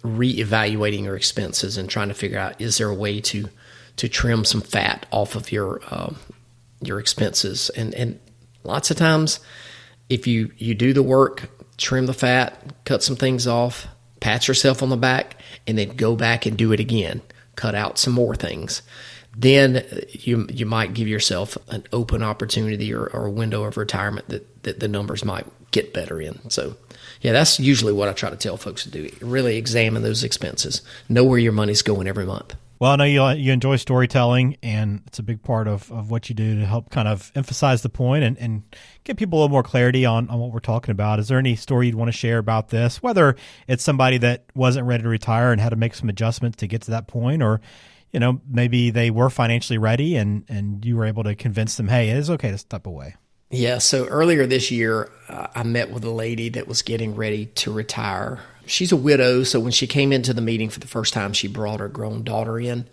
reevaluating 0.01 1.03
your 1.03 1.17
expenses 1.17 1.77
and 1.77 1.89
trying 1.89 2.07
to 2.07 2.13
figure 2.13 2.39
out 2.39 2.61
is 2.61 2.77
there 2.77 2.89
a 2.89 2.95
way 2.95 3.19
to 3.19 3.49
to 3.97 4.07
trim 4.07 4.45
some 4.45 4.61
fat 4.61 5.05
off 5.11 5.35
of 5.35 5.51
your 5.51 5.81
uh, 5.89 6.13
your 6.81 6.99
expenses? 6.99 7.69
And 7.71 7.93
and 7.95 8.19
lots 8.63 8.91
of 8.91 8.97
times 8.97 9.39
if 10.09 10.27
you 10.27 10.51
you 10.57 10.75
do 10.75 10.93
the 10.93 11.03
work 11.03 11.49
trim 11.77 12.05
the 12.05 12.13
fat 12.13 12.73
cut 12.85 13.03
some 13.03 13.15
things 13.15 13.47
off 13.47 13.87
pat 14.21 14.47
yourself 14.47 14.81
on 14.81 14.89
the 14.89 14.97
back 14.97 15.35
and 15.67 15.77
then 15.77 15.89
go 15.89 16.15
back 16.15 16.45
and 16.45 16.57
do 16.57 16.71
it 16.71 16.79
again 16.79 17.21
cut 17.55 17.75
out 17.75 17.97
some 17.97 18.13
more 18.13 18.35
things, 18.35 18.81
then 19.37 19.85
you 20.11 20.47
you 20.51 20.65
might 20.65 20.93
give 20.93 21.07
yourself 21.07 21.57
an 21.67 21.83
open 21.91 22.23
opportunity 22.23 22.93
or, 22.93 23.05
or 23.07 23.25
a 23.25 23.31
window 23.31 23.63
of 23.63 23.77
retirement 23.77 24.27
that, 24.29 24.63
that 24.63 24.79
the 24.79 24.87
numbers 24.87 25.25
might 25.25 25.45
get 25.71 25.93
better 25.93 26.21
in. 26.21 26.49
So, 26.49 26.75
yeah, 27.21 27.33
that's 27.33 27.59
usually 27.59 27.91
what 27.91 28.07
I 28.07 28.13
try 28.13 28.29
to 28.29 28.37
tell 28.37 28.55
folks 28.55 28.83
to 28.83 28.91
do. 28.91 29.09
Really 29.19 29.57
examine 29.57 30.03
those 30.03 30.23
expenses. 30.23 30.81
Know 31.09 31.25
where 31.25 31.39
your 31.39 31.51
money's 31.51 31.81
going 31.81 32.07
every 32.07 32.25
month. 32.25 32.55
Well, 32.77 32.91
I 32.91 32.95
know 32.97 33.03
you 33.05 33.27
you 33.29 33.53
enjoy 33.53 33.77
storytelling, 33.77 34.57
and 34.61 35.01
it's 35.07 35.19
a 35.19 35.23
big 35.23 35.41
part 35.41 35.67
of, 35.67 35.89
of 35.91 36.11
what 36.11 36.27
you 36.27 36.35
do 36.35 36.59
to 36.59 36.65
help 36.65 36.89
kind 36.89 37.07
of 37.07 37.31
emphasize 37.33 37.81
the 37.83 37.89
point 37.89 38.25
and, 38.25 38.37
and 38.37 38.63
get 39.05 39.17
people 39.17 39.39
a 39.39 39.41
little 39.41 39.51
more 39.51 39.63
clarity 39.63 40.05
on, 40.05 40.29
on 40.29 40.39
what 40.39 40.51
we're 40.51 40.59
talking 40.59 40.91
about. 40.91 41.19
Is 41.19 41.29
there 41.29 41.39
any 41.39 41.55
story 41.55 41.87
you'd 41.87 41.95
want 41.95 42.09
to 42.09 42.17
share 42.17 42.37
about 42.37 42.69
this? 42.69 43.01
Whether 43.01 43.37
it's 43.67 43.83
somebody 43.83 44.17
that 44.17 44.45
wasn't 44.55 44.87
ready 44.87 45.03
to 45.03 45.09
retire 45.09 45.53
and 45.53 45.61
had 45.61 45.69
to 45.69 45.77
make 45.77 45.93
some 45.93 46.09
adjustments 46.09 46.57
to 46.57 46.67
get 46.67 46.81
to 46.83 46.91
that 46.91 47.07
point, 47.07 47.41
or 47.41 47.61
you 48.11 48.19
know 48.19 48.41
maybe 48.49 48.89
they 48.89 49.09
were 49.09 49.29
financially 49.29 49.77
ready 49.77 50.17
and 50.17 50.43
and 50.49 50.83
you 50.83 50.97
were 50.97 51.05
able 51.05 51.23
to 51.23 51.33
convince 51.33 51.77
them, 51.77 51.87
hey, 51.87 52.09
it 52.09 52.17
is 52.17 52.29
okay 52.29 52.51
to 52.51 52.57
step 52.57 52.85
away. 52.85 53.15
Yeah. 53.51 53.77
So 53.77 54.05
earlier 54.07 54.45
this 54.45 54.69
year, 54.69 55.09
uh, 55.29 55.47
I 55.55 55.63
met 55.63 55.91
with 55.91 56.03
a 56.03 56.09
lady 56.09 56.49
that 56.49 56.67
was 56.67 56.81
getting 56.81 57.15
ready 57.15 57.45
to 57.45 57.71
retire 57.71 58.41
she's 58.67 58.91
a 58.91 58.97
widow, 58.97 59.43
so 59.43 59.59
when 59.59 59.71
she 59.71 59.87
came 59.87 60.11
into 60.11 60.33
the 60.33 60.41
meeting 60.41 60.69
for 60.69 60.79
the 60.79 60.87
first 60.87 61.13
time, 61.13 61.33
she 61.33 61.47
brought 61.47 61.79
her 61.79 61.87
grown 61.87 62.23
daughter 62.23 62.59
in, 62.59 62.87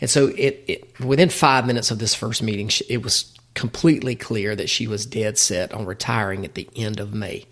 and 0.00 0.08
so 0.08 0.28
it, 0.28 0.64
it 0.66 1.00
within 1.00 1.28
five 1.28 1.66
minutes 1.66 1.90
of 1.90 1.98
this 1.98 2.14
first 2.14 2.42
meeting, 2.42 2.70
it 2.88 3.02
was 3.02 3.34
completely 3.54 4.14
clear 4.14 4.54
that 4.54 4.70
she 4.70 4.86
was 4.86 5.04
dead 5.06 5.36
set 5.36 5.72
on 5.72 5.84
retiring 5.84 6.44
at 6.44 6.54
the 6.54 6.68
end 6.76 7.00
of 7.00 7.12
May. 7.12 7.44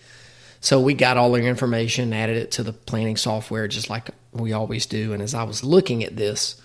So 0.60 0.80
we 0.80 0.94
got 0.94 1.16
all 1.16 1.34
her 1.34 1.40
information, 1.40 2.12
added 2.12 2.36
it 2.36 2.50
to 2.52 2.62
the 2.62 2.72
planning 2.72 3.16
software, 3.16 3.68
just 3.68 3.90
like 3.90 4.10
we 4.32 4.52
always 4.52 4.86
do. 4.86 5.12
And 5.12 5.22
as 5.22 5.34
I 5.34 5.42
was 5.42 5.64
looking 5.64 6.04
at 6.04 6.16
this 6.16 6.60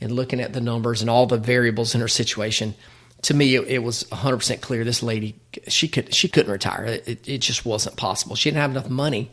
and 0.00 0.12
looking 0.12 0.40
at 0.40 0.52
the 0.52 0.60
numbers 0.60 1.00
and 1.00 1.10
all 1.10 1.26
the 1.26 1.38
variables 1.38 1.94
in 1.94 2.00
her 2.00 2.08
situation, 2.08 2.74
to 3.22 3.34
me 3.34 3.54
it, 3.54 3.66
it 3.68 3.78
was 3.82 4.04
100% 4.04 4.60
clear 4.60 4.84
this 4.84 5.02
lady 5.02 5.36
she 5.68 5.88
could 5.88 6.14
she 6.14 6.28
couldn't 6.28 6.52
retire. 6.52 6.84
It, 6.84 7.28
it 7.28 7.38
just 7.38 7.64
wasn't 7.64 7.96
possible. 7.96 8.36
She 8.36 8.50
didn't 8.50 8.62
have 8.62 8.70
enough 8.70 8.90
money 8.90 9.30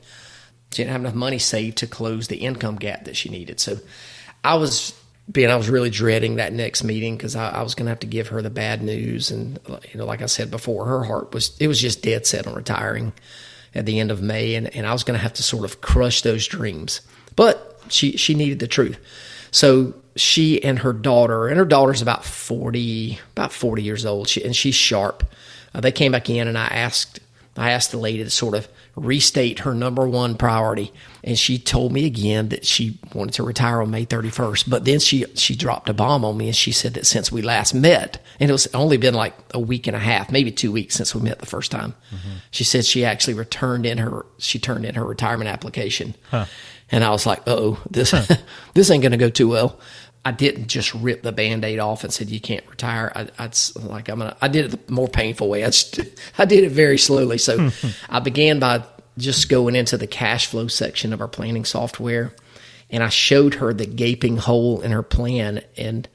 she 0.74 0.84
didn't 0.84 0.92
have 0.92 1.02
enough 1.02 1.14
money 1.14 1.40
saved 1.40 1.78
to 1.80 1.88
close 1.88 2.28
the 2.28 2.38
income 2.38 2.76
gap 2.76 3.06
that 3.06 3.16
she 3.16 3.30
needed. 3.30 3.60
So 3.60 3.78
I 4.44 4.56
was 4.56 4.94
being 5.32 5.50
I 5.50 5.56
was 5.56 5.70
really 5.70 5.90
dreading 5.90 6.36
that 6.36 6.54
next 6.54 6.84
meeting 6.84 7.16
because 7.16 7.36
I, 7.36 7.50
I, 7.50 7.62
was 7.64 7.76
going 7.76 7.86
to 7.86 7.92
have 7.92 8.02
to 8.02 8.08
give 8.08 8.30
her 8.30 8.42
the 8.42 8.50
bad 8.50 8.82
news, 8.82 9.32
and 9.32 9.58
you 9.92 9.98
know, 9.98 10.06
like 10.06 10.22
I 10.22 10.26
said 10.26 10.52
before, 10.52 10.86
her 10.86 11.04
heart 11.04 11.34
was 11.34 11.56
it 11.60 11.68
was 11.68 11.80
just 11.80 12.02
dead 12.02 12.26
set 12.28 12.46
on 12.46 12.54
retiring 12.54 13.14
at 13.74 13.86
the 13.86 14.00
end 14.00 14.12
of 14.12 14.22
May, 14.22 14.56
and, 14.56 14.74
and 14.76 14.86
I 14.86 14.94
was 14.94 15.04
going 15.04 15.18
to 15.18 15.24
have 15.24 15.34
to 15.34 15.44
sort 15.44 15.66
of 15.66 15.82
crush 15.82 16.22
those 16.22 16.46
dreams. 16.48 17.02
But 17.36 17.82
she 17.88 18.18
she 18.18 18.34
needed 18.34 18.60
the 18.60 18.68
truth, 18.68 19.00
so 19.52 19.94
she 20.16 20.62
and 20.62 20.80
her 20.80 20.94
daughter, 20.94 21.48
and 21.48 21.58
her 21.58 21.66
daughter's 21.66 22.02
about 22.02 22.26
forty 22.26 23.20
about 23.32 23.54
forty 23.54 23.82
years 23.82 24.06
old, 24.06 24.28
she, 24.28 24.44
and 24.44 24.56
she's 24.56 24.76
sharp. 24.76 25.24
Uh, 25.74 25.80
they 25.80 25.92
came 25.92 26.12
back 26.12 26.30
in, 26.30 26.48
and 26.48 26.58
I 26.58 26.66
asked 26.66 27.22
I 27.56 27.72
asked 27.72 27.92
the 27.92 27.98
lady 27.98 28.24
to 28.24 28.30
sort 28.30 28.56
of 28.56 28.68
restate 28.96 29.60
her 29.60 29.74
number 29.74 30.08
one 30.08 30.36
priority. 30.36 30.92
And 31.24 31.38
she 31.38 31.60
told 31.60 31.92
me 31.92 32.06
again 32.06 32.50
that 32.50 32.66
she 32.66 33.00
wanted 33.14 33.36
to 33.36 33.44
retire 33.44 33.82
on 33.82 33.92
May 33.92 34.06
31st. 34.06 34.70
But 34.70 34.86
then 34.86 35.00
she, 35.00 35.26
she 35.36 35.56
dropped 35.56 35.90
a 35.90 35.94
bomb 35.94 36.26
on 36.26 36.38
me 36.38 36.48
and 36.48 36.56
she 36.56 36.72
said 36.72 36.96
that 36.96 37.06
since 37.06 37.32
we 37.32 37.42
last 37.42 37.74
met, 37.74 38.24
and 38.40 38.50
it 38.50 38.54
was 38.54 38.68
only 38.74 38.98
been 38.98 39.14
like 39.14 39.36
a 39.54 39.60
week 39.60 39.88
and 39.88 39.96
a 39.96 40.00
half, 40.00 40.32
maybe 40.32 40.52
two 40.52 40.72
weeks 40.72 40.96
since 40.96 41.14
we 41.14 41.22
met 41.22 41.40
the 41.40 41.46
first 41.46 41.72
time, 41.72 41.94
mm-hmm. 42.14 42.38
she 42.52 42.64
said 42.64 42.86
she 42.86 43.06
actually 43.06 43.36
returned 43.36 43.86
in 43.86 44.00
her, 44.00 44.26
she 44.40 44.58
turned 44.58 44.86
in 44.86 44.96
her 44.96 45.06
retirement 45.06 45.50
application. 45.50 46.16
Huh. 46.32 46.46
And 46.92 47.04
I 47.04 47.12
was 47.12 47.26
like, 47.26 47.42
oh, 47.48 47.82
this, 47.90 48.12
huh. 48.12 48.36
this 48.74 48.92
ain't 48.92 49.02
going 49.02 49.14
to 49.14 49.18
go 49.18 49.30
too 49.30 49.48
well. 49.48 49.80
I 50.26 50.32
didn't 50.32 50.68
just 50.68 50.94
rip 50.94 51.22
the 51.22 51.34
band-aid 51.34 51.80
off 51.80 52.04
and 52.04 52.14
said 52.14 52.30
you 52.30 52.40
can't 52.40 52.66
retire. 52.70 53.12
I, 53.14 53.28
I 53.38 53.50
like 53.82 54.08
I'm 54.10 54.20
gonna. 54.20 54.38
I 54.42 54.48
did 54.48 54.66
it 54.74 54.88
the 54.88 54.94
more 54.94 55.08
painful 55.10 55.50
way. 55.50 55.64
I 55.64 55.68
just, 55.68 56.00
I 56.38 56.46
did 56.46 56.64
it 56.64 56.72
very 56.72 56.98
slowly. 56.98 57.38
So 57.38 57.72
I 58.10 58.20
began 58.20 58.60
by 58.60 58.84
just 59.18 59.50
going 59.50 59.76
into 59.76 59.98
the 59.98 60.08
cash 60.08 60.48
flow 60.48 60.68
section 60.68 61.14
of 61.14 61.22
our 61.22 61.28
planning 61.28 61.66
software 61.66 62.34
and 62.90 63.04
I 63.04 63.10
showed 63.10 63.56
her 63.56 63.74
the 63.74 63.86
gaping 63.86 64.38
hole 64.38 64.82
in 64.82 64.92
her 64.92 65.04
plan 65.04 65.62
and 65.78 66.08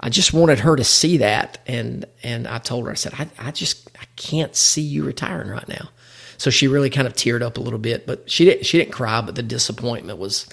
I 0.00 0.10
just 0.10 0.32
wanted 0.32 0.60
her 0.60 0.76
to 0.76 0.84
see 0.84 1.18
that 1.18 1.58
and 1.66 2.04
and 2.22 2.46
I 2.46 2.58
told 2.58 2.84
her 2.84 2.92
I 2.92 2.94
said 2.94 3.14
I, 3.18 3.28
I 3.38 3.50
just 3.50 3.90
I 4.00 4.04
can't 4.16 4.54
see 4.54 4.82
you 4.82 5.04
retiring 5.04 5.48
right 5.48 5.68
now. 5.68 5.90
So 6.36 6.50
she 6.50 6.68
really 6.68 6.90
kind 6.90 7.06
of 7.06 7.14
teared 7.14 7.42
up 7.42 7.58
a 7.58 7.60
little 7.60 7.80
bit, 7.80 8.06
but 8.06 8.30
she 8.30 8.44
didn't 8.44 8.64
she 8.64 8.78
didn't 8.78 8.92
cry, 8.92 9.20
but 9.20 9.34
the 9.34 9.42
disappointment 9.42 10.18
was 10.18 10.46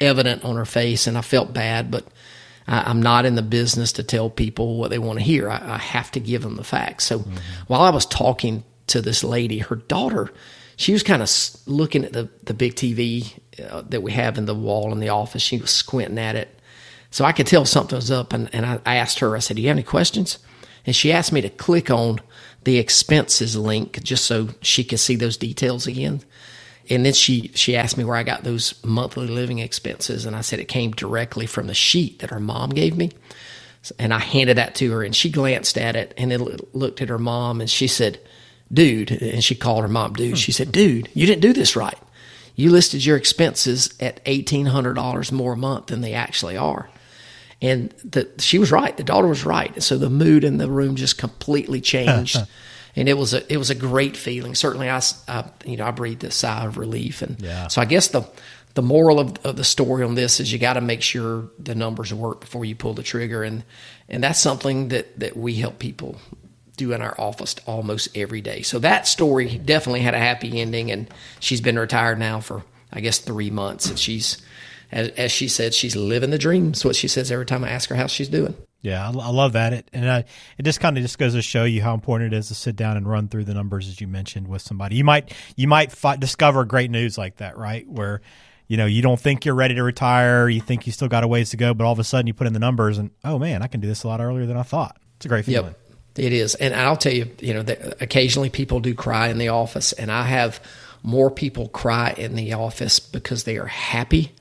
evident 0.00 0.44
on 0.44 0.56
her 0.56 0.64
face 0.64 1.06
and 1.06 1.18
I 1.18 1.22
felt 1.22 1.52
bad, 1.52 1.90
but 1.90 2.06
I, 2.66 2.90
am 2.90 3.02
not 3.02 3.24
in 3.24 3.34
the 3.34 3.42
business 3.42 3.92
to 3.92 4.02
tell 4.02 4.30
people 4.30 4.76
what 4.76 4.90
they 4.90 4.98
want 4.98 5.18
to 5.18 5.24
hear. 5.24 5.48
I, 5.48 5.74
I 5.74 5.78
have 5.78 6.10
to 6.12 6.20
give 6.20 6.42
them 6.42 6.56
the 6.56 6.64
facts. 6.64 7.04
So 7.04 7.20
mm-hmm. 7.20 7.36
while 7.66 7.82
I 7.82 7.90
was 7.90 8.06
talking 8.06 8.64
to 8.88 9.00
this 9.00 9.22
lady, 9.24 9.58
her 9.58 9.76
daughter, 9.76 10.32
she 10.76 10.92
was 10.92 11.02
kind 11.02 11.22
of 11.22 11.30
looking 11.66 12.04
at 12.04 12.12
the, 12.12 12.28
the 12.44 12.54
big 12.54 12.74
TV 12.74 13.38
uh, 13.70 13.82
that 13.82 14.02
we 14.02 14.12
have 14.12 14.38
in 14.38 14.46
the 14.46 14.54
wall 14.54 14.92
in 14.92 15.00
the 15.00 15.08
office. 15.08 15.42
She 15.42 15.58
was 15.58 15.70
squinting 15.70 16.18
at 16.18 16.36
it. 16.36 16.52
So 17.10 17.24
I 17.24 17.32
could 17.32 17.46
tell 17.46 17.64
something 17.64 17.96
was 17.96 18.10
up. 18.10 18.32
And, 18.32 18.50
and 18.52 18.66
I, 18.66 18.80
I 18.84 18.96
asked 18.96 19.20
her, 19.20 19.36
I 19.36 19.40
said, 19.40 19.56
Do 19.56 19.62
you 19.62 19.68
have 19.68 19.76
any 19.76 19.82
questions? 19.82 20.38
And 20.84 20.94
she 20.94 21.12
asked 21.12 21.32
me 21.32 21.40
to 21.40 21.48
click 21.48 21.90
on 21.90 22.20
the 22.64 22.78
expenses 22.78 23.56
link 23.56 24.02
just 24.02 24.24
so 24.24 24.48
she 24.60 24.84
could 24.84 25.00
see 25.00 25.16
those 25.16 25.36
details 25.36 25.86
again. 25.86 26.22
And 26.90 27.04
then 27.04 27.12
she 27.12 27.50
she 27.54 27.76
asked 27.76 27.96
me 27.96 28.04
where 28.04 28.16
I 28.16 28.22
got 28.22 28.44
those 28.44 28.74
monthly 28.84 29.26
living 29.26 29.58
expenses, 29.58 30.24
and 30.24 30.36
I 30.36 30.40
said 30.40 30.60
it 30.60 30.68
came 30.68 30.92
directly 30.92 31.46
from 31.46 31.66
the 31.66 31.74
sheet 31.74 32.20
that 32.20 32.30
her 32.30 32.40
mom 32.40 32.70
gave 32.70 32.96
me. 32.96 33.10
And 33.98 34.12
I 34.12 34.18
handed 34.18 34.56
that 34.56 34.74
to 34.76 34.90
her, 34.92 35.02
and 35.04 35.14
she 35.14 35.30
glanced 35.30 35.78
at 35.78 35.94
it 35.94 36.12
and 36.18 36.30
then 36.30 36.44
looked 36.72 37.00
at 37.02 37.08
her 37.08 37.18
mom, 37.18 37.60
and 37.60 37.70
she 37.70 37.86
said, 37.86 38.18
"Dude," 38.72 39.10
and 39.10 39.44
she 39.44 39.54
called 39.54 39.82
her 39.82 39.88
mom, 39.88 40.14
"Dude." 40.14 40.38
She 40.38 40.52
said, 40.52 40.72
"Dude, 40.72 41.08
you 41.14 41.26
didn't 41.26 41.42
do 41.42 41.52
this 41.52 41.76
right. 41.76 41.98
You 42.56 42.70
listed 42.70 43.04
your 43.04 43.16
expenses 43.16 43.94
at 44.00 44.20
eighteen 44.26 44.66
hundred 44.66 44.94
dollars 44.94 45.30
more 45.30 45.52
a 45.52 45.56
month 45.56 45.86
than 45.86 46.00
they 46.00 46.14
actually 46.14 46.56
are." 46.56 46.88
And 47.62 47.90
the, 48.04 48.28
she 48.38 48.58
was 48.58 48.70
right. 48.70 48.96
The 48.96 49.02
daughter 49.02 49.28
was 49.28 49.46
right. 49.46 49.72
And 49.72 49.82
so 49.82 49.96
the 49.96 50.10
mood 50.10 50.44
in 50.44 50.58
the 50.58 50.70
room 50.70 50.94
just 50.94 51.16
completely 51.16 51.80
changed. 51.80 52.38
and 52.96 53.08
it 53.08 53.18
was 53.18 53.34
a 53.34 53.52
it 53.52 53.58
was 53.58 53.70
a 53.70 53.74
great 53.74 54.16
feeling. 54.16 54.54
Certainly, 54.54 54.88
I, 54.88 55.00
I 55.28 55.44
you 55.64 55.76
know 55.76 55.86
I 55.86 55.90
breathed 55.90 56.24
a 56.24 56.30
sigh 56.30 56.64
of 56.64 56.78
relief, 56.78 57.22
and 57.22 57.40
yeah. 57.40 57.68
so 57.68 57.80
I 57.80 57.84
guess 57.84 58.08
the 58.08 58.28
the 58.74 58.82
moral 58.82 59.20
of, 59.20 59.36
of 59.44 59.56
the 59.56 59.64
story 59.64 60.04
on 60.04 60.14
this 60.14 60.40
is 60.40 60.52
you 60.52 60.58
got 60.58 60.74
to 60.74 60.80
make 60.80 61.02
sure 61.02 61.48
the 61.58 61.74
numbers 61.74 62.12
work 62.12 62.40
before 62.40 62.64
you 62.64 62.74
pull 62.74 62.94
the 62.94 63.02
trigger, 63.02 63.44
and 63.44 63.62
and 64.08 64.24
that's 64.24 64.40
something 64.40 64.88
that 64.88 65.18
that 65.20 65.36
we 65.36 65.54
help 65.54 65.78
people 65.78 66.16
do 66.76 66.92
in 66.92 67.00
our 67.02 67.18
office 67.18 67.56
almost 67.66 68.08
every 68.16 68.40
day. 68.40 68.62
So 68.62 68.78
that 68.80 69.06
story 69.06 69.58
definitely 69.58 70.00
had 70.00 70.14
a 70.14 70.18
happy 70.18 70.60
ending, 70.60 70.90
and 70.90 71.12
she's 71.38 71.60
been 71.60 71.78
retired 71.78 72.18
now 72.18 72.40
for 72.40 72.64
I 72.90 73.00
guess 73.00 73.18
three 73.18 73.50
months, 73.50 73.88
and 73.88 73.98
she's 73.98 74.42
as, 74.90 75.08
as 75.10 75.32
she 75.32 75.48
said, 75.48 75.74
she's 75.74 75.96
living 75.96 76.30
the 76.30 76.38
dream. 76.38 76.68
That's 76.68 76.84
what 76.84 76.96
she 76.96 77.08
says 77.08 77.30
every 77.30 77.46
time 77.46 77.64
I 77.64 77.70
ask 77.70 77.90
her 77.90 77.96
how 77.96 78.06
she's 78.06 78.28
doing. 78.28 78.56
Yeah, 78.82 79.08
I, 79.08 79.12
I 79.12 79.30
love 79.30 79.54
that. 79.54 79.72
It 79.72 79.90
and 79.92 80.10
I, 80.10 80.24
it 80.58 80.64
just 80.64 80.80
kind 80.80 80.96
of 80.96 81.02
just 81.02 81.18
goes 81.18 81.34
to 81.34 81.42
show 81.42 81.64
you 81.64 81.82
how 81.82 81.94
important 81.94 82.32
it 82.32 82.36
is 82.36 82.48
to 82.48 82.54
sit 82.54 82.76
down 82.76 82.96
and 82.96 83.08
run 83.08 83.28
through 83.28 83.44
the 83.44 83.54
numbers 83.54 83.88
as 83.88 84.00
you 84.00 84.06
mentioned 84.06 84.48
with 84.48 84.62
somebody. 84.62 84.96
You 84.96 85.04
might 85.04 85.34
you 85.56 85.66
might 85.66 85.92
fi- 85.92 86.16
discover 86.16 86.64
great 86.64 86.90
news 86.90 87.18
like 87.18 87.36
that, 87.36 87.56
right? 87.56 87.88
Where 87.88 88.20
you 88.68 88.76
know 88.76 88.86
you 88.86 89.02
don't 89.02 89.18
think 89.18 89.44
you're 89.44 89.54
ready 89.54 89.74
to 89.74 89.82
retire, 89.82 90.48
you 90.48 90.60
think 90.60 90.86
you 90.86 90.92
still 90.92 91.08
got 91.08 91.24
a 91.24 91.28
ways 91.28 91.50
to 91.50 91.56
go, 91.56 91.74
but 91.74 91.84
all 91.84 91.92
of 91.92 91.98
a 91.98 92.04
sudden 92.04 92.26
you 92.26 92.34
put 92.34 92.46
in 92.46 92.52
the 92.52 92.58
numbers 92.58 92.98
and 92.98 93.10
oh 93.24 93.38
man, 93.38 93.62
I 93.62 93.66
can 93.66 93.80
do 93.80 93.88
this 93.88 94.04
a 94.04 94.08
lot 94.08 94.20
earlier 94.20 94.46
than 94.46 94.56
I 94.56 94.62
thought. 94.62 94.98
It's 95.16 95.26
a 95.26 95.28
great 95.28 95.44
feeling. 95.44 95.66
Yep. 95.66 95.80
It 96.16 96.32
is, 96.32 96.54
and 96.54 96.74
I'll 96.74 96.96
tell 96.96 97.12
you, 97.12 97.30
you 97.40 97.52
know, 97.52 97.60
occasionally 98.00 98.48
people 98.48 98.80
do 98.80 98.94
cry 98.94 99.28
in 99.28 99.36
the 99.36 99.48
office, 99.48 99.92
and 99.92 100.10
I 100.10 100.22
have 100.22 100.60
more 101.02 101.30
people 101.30 101.68
cry 101.68 102.14
in 102.16 102.36
the 102.36 102.54
office 102.54 103.00
because 103.00 103.44
they 103.44 103.58
are 103.58 103.66
happy 103.66 104.32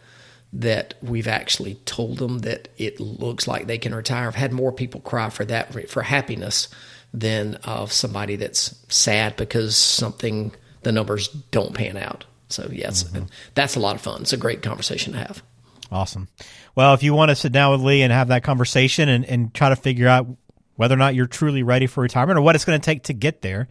that 0.54 0.94
we've 1.02 1.28
actually 1.28 1.76
told 1.86 2.18
them 2.18 2.40
that 2.40 2.70
it 2.78 3.00
looks 3.00 3.48
like 3.48 3.68
they 3.68 3.78
can 3.78 3.94
retire. 3.94 4.28
I've 4.28 4.36
had 4.36 4.54
more 4.54 4.72
people 4.72 5.02
cry 5.02 5.30
for 5.30 5.46
that 5.46 5.90
for 5.90 6.02
happiness 6.02 6.70
than 7.14 7.56
of 7.64 7.92
somebody 7.92 8.36
that's 8.36 8.76
sad 8.90 9.36
because 9.36 9.76
something 9.76 10.54
the 10.84 10.92
numbers 10.92 11.28
don't 11.28 11.74
pan 11.74 11.98
out. 11.98 12.26
So 12.50 12.70
yes, 12.72 13.04
mm-hmm. 13.04 13.26
that's 13.54 13.76
a 13.76 13.80
lot 13.80 13.96
of 13.96 14.02
fun. 14.02 14.22
It's 14.22 14.34
a 14.34 14.38
great 14.38 14.62
conversation 14.62 15.14
to 15.14 15.20
have. 15.20 15.44
Awesome. 15.92 16.28
Well, 16.76 16.94
if 16.94 17.04
you 17.04 17.14
want 17.14 17.30
to 17.30 17.36
sit 17.36 17.52
down 17.52 17.72
with 17.72 17.82
Lee 17.82 18.02
and 18.02 18.12
have 18.12 18.30
that 18.30 18.44
conversation 18.44 19.10
and, 19.10 19.26
and 19.26 19.54
try 19.54 19.70
to 19.70 19.76
figure 19.76 20.08
out 20.08 20.28
whether 20.76 20.94
or 20.94 20.98
not 20.98 21.16
you're 21.16 21.26
truly 21.26 21.64
ready 21.64 21.88
for 21.88 22.02
retirement 22.02 22.38
or 22.38 22.42
what 22.42 22.56
it's 22.56 22.66
going 22.66 22.80
to 22.80 22.86
take 22.86 23.04
to 23.04 23.14
get 23.14 23.42
there, 23.42 23.68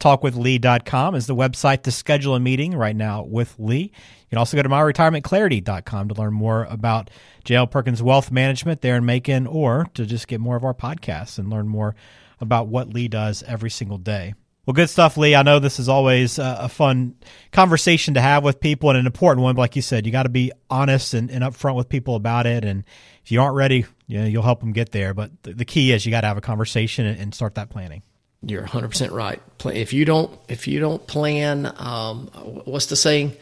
talkwithlee.com 0.00 1.14
is 1.14 1.26
the 1.26 1.34
website 1.34 1.82
to 1.82 1.90
schedule 1.90 2.34
a 2.34 2.40
meeting 2.40 2.76
right 2.76 2.96
now 2.96 3.22
with 3.22 3.54
Lee. 3.58 3.82
You 3.84 4.28
can 4.30 4.38
also 4.38 4.56
go 4.56 4.62
to 4.62 4.68
myretirementclarity.com 4.68 6.08
to 6.08 6.14
learn 6.14 6.34
more 6.34 6.64
about 6.64 7.10
JL 7.44 7.70
Perkins 7.70 8.02
Wealth 8.02 8.30
Management 8.30 8.80
there 8.80 8.96
in 8.96 9.04
Macon 9.04 9.46
or 9.46 9.86
to 9.94 10.06
just 10.06 10.28
get 10.28 10.40
more 10.40 10.56
of 10.56 10.64
our 10.64 10.74
podcasts 10.74 11.38
and 11.38 11.50
learn 11.50 11.68
more 11.68 11.94
about 12.40 12.68
what 12.68 12.88
Lee 12.88 13.08
does 13.08 13.42
every 13.44 13.70
single 13.70 13.98
day. 13.98 14.34
Well, 14.66 14.72
good 14.72 14.88
stuff, 14.88 15.18
Lee. 15.18 15.34
I 15.34 15.42
know 15.42 15.58
this 15.58 15.78
is 15.78 15.90
always 15.90 16.38
a 16.38 16.70
fun 16.70 17.16
conversation 17.52 18.14
to 18.14 18.22
have 18.22 18.42
with 18.42 18.60
people 18.60 18.88
and 18.88 18.98
an 18.98 19.04
important 19.04 19.44
one. 19.44 19.56
Like 19.56 19.76
you 19.76 19.82
said, 19.82 20.06
you 20.06 20.12
got 20.12 20.22
to 20.22 20.30
be 20.30 20.52
honest 20.70 21.12
and, 21.12 21.30
and 21.30 21.44
upfront 21.44 21.74
with 21.74 21.90
people 21.90 22.14
about 22.16 22.46
it. 22.46 22.64
And 22.64 22.84
if 23.22 23.30
you 23.30 23.42
aren't 23.42 23.56
ready, 23.56 23.84
you 24.06 24.20
know, 24.20 24.26
you'll 24.26 24.42
help 24.42 24.60
them 24.60 24.72
get 24.72 24.90
there. 24.90 25.12
But 25.12 25.30
the, 25.42 25.52
the 25.52 25.64
key 25.66 25.92
is 25.92 26.06
you 26.06 26.10
got 26.10 26.22
to 26.22 26.28
have 26.28 26.38
a 26.38 26.42
conversation 26.42 27.04
and 27.04 27.34
start 27.34 27.56
that 27.56 27.68
planning. 27.68 28.02
You're 28.46 28.62
100 28.62 28.88
percent 28.88 29.12
right. 29.12 29.40
If 29.64 29.92
you 29.92 30.04
don't, 30.04 30.30
if 30.48 30.68
you 30.68 30.80
don't 30.80 31.06
plan, 31.06 31.72
um, 31.78 32.26
what's 32.64 32.86
the 32.86 32.96
saying? 32.96 33.36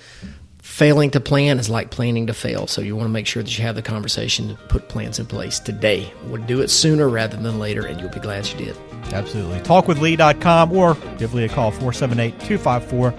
Failing 0.59 1.11
to 1.11 1.21
plan 1.21 1.59
is 1.59 1.69
like 1.69 1.91
planning 1.91 2.29
to 2.29 2.35
fail. 2.35 2.69
So 2.69 2.81
you 2.83 2.95
want 2.95 3.07
to 3.07 3.13
make 3.13 3.27
sure 3.27 3.43
that 3.43 3.59
you 3.59 3.65
have 3.65 3.75
the 3.75 3.83
conversation 3.83 4.49
to 4.49 4.55
put 4.69 4.89
plans 4.89 5.19
in 5.19 5.27
place 5.27 5.59
today. 5.59 6.13
We'll 6.27 6.43
do 6.43 6.61
it 6.61 6.69
sooner 6.69 7.09
rather 7.09 7.37
than 7.37 7.59
later, 7.59 7.85
and 7.85 8.01
you'll 8.01 8.11
be 8.11 8.21
glad 8.21 8.47
you 8.47 8.67
did. 8.67 8.77
Absolutely. 9.13 9.59
Talkwithlee.com 9.61 10.73
or 10.73 10.95
give 11.19 11.35
Lee 11.35 11.45
a 11.45 11.49
call 11.49 11.73
478 11.73 12.39
254 12.41 13.11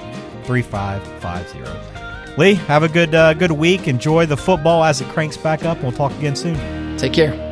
3550. 0.45 2.37
Lee, 2.37 2.53
have 2.55 2.83
a 2.83 2.89
good 2.89 3.13
uh, 3.13 3.33
good 3.33 3.51
week. 3.51 3.87
Enjoy 3.87 4.25
the 4.25 4.37
football 4.37 4.83
as 4.83 5.01
it 5.01 5.07
cranks 5.09 5.37
back 5.37 5.65
up. 5.65 5.81
We'll 5.83 5.91
talk 5.91 6.11
again 6.13 6.35
soon. 6.35 6.55
Take 6.97 7.13
care. 7.13 7.42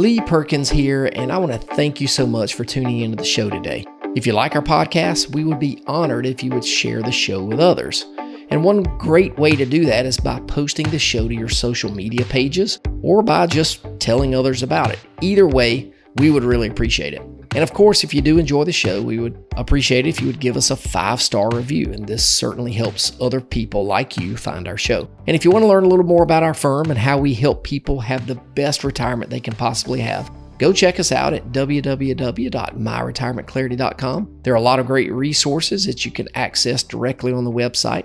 Lee 0.00 0.18
Perkins 0.22 0.70
here, 0.70 1.10
and 1.12 1.30
I 1.30 1.36
want 1.36 1.52
to 1.52 1.58
thank 1.58 2.00
you 2.00 2.08
so 2.08 2.26
much 2.26 2.54
for 2.54 2.64
tuning 2.64 3.00
into 3.00 3.18
the 3.18 3.24
show 3.24 3.50
today. 3.50 3.84
If 4.16 4.26
you 4.26 4.32
like 4.32 4.56
our 4.56 4.62
podcast, 4.62 5.34
we 5.34 5.44
would 5.44 5.58
be 5.58 5.82
honored 5.86 6.24
if 6.24 6.42
you 6.42 6.50
would 6.52 6.64
share 6.64 7.02
the 7.02 7.12
show 7.12 7.44
with 7.44 7.60
others. 7.60 8.06
And 8.48 8.64
one 8.64 8.82
great 8.96 9.38
way 9.38 9.54
to 9.54 9.66
do 9.66 9.84
that 9.84 10.06
is 10.06 10.16
by 10.16 10.40
posting 10.40 10.88
the 10.88 10.98
show 10.98 11.28
to 11.28 11.34
your 11.34 11.50
social 11.50 11.92
media 11.92 12.24
pages 12.24 12.80
or 13.02 13.22
by 13.22 13.46
just 13.46 13.84
telling 13.98 14.34
others 14.34 14.62
about 14.62 14.90
it. 14.90 15.00
Either 15.20 15.46
way, 15.46 15.92
we 16.16 16.30
would 16.30 16.44
really 16.44 16.68
appreciate 16.68 17.12
it. 17.12 17.39
And 17.52 17.64
of 17.64 17.72
course, 17.72 18.04
if 18.04 18.14
you 18.14 18.20
do 18.20 18.38
enjoy 18.38 18.62
the 18.62 18.70
show, 18.70 19.02
we 19.02 19.18
would 19.18 19.44
appreciate 19.56 20.06
it 20.06 20.10
if 20.10 20.20
you 20.20 20.28
would 20.28 20.38
give 20.38 20.56
us 20.56 20.70
a 20.70 20.76
five 20.76 21.20
star 21.20 21.50
review. 21.50 21.92
And 21.92 22.06
this 22.06 22.24
certainly 22.24 22.70
helps 22.72 23.20
other 23.20 23.40
people 23.40 23.84
like 23.84 24.16
you 24.16 24.36
find 24.36 24.68
our 24.68 24.76
show. 24.76 25.10
And 25.26 25.34
if 25.34 25.44
you 25.44 25.50
want 25.50 25.64
to 25.64 25.68
learn 25.68 25.82
a 25.82 25.88
little 25.88 26.04
more 26.04 26.22
about 26.22 26.44
our 26.44 26.54
firm 26.54 26.90
and 26.90 26.98
how 26.98 27.18
we 27.18 27.34
help 27.34 27.64
people 27.64 27.98
have 28.00 28.24
the 28.26 28.36
best 28.36 28.84
retirement 28.84 29.30
they 29.30 29.40
can 29.40 29.56
possibly 29.56 29.98
have, 30.00 30.30
go 30.58 30.72
check 30.72 31.00
us 31.00 31.10
out 31.10 31.34
at 31.34 31.50
www.myretirementclarity.com. 31.50 34.40
There 34.44 34.52
are 34.52 34.56
a 34.56 34.60
lot 34.60 34.78
of 34.78 34.86
great 34.86 35.12
resources 35.12 35.86
that 35.86 36.04
you 36.04 36.12
can 36.12 36.28
access 36.36 36.84
directly 36.84 37.32
on 37.32 37.44
the 37.44 37.50
website. 37.50 38.04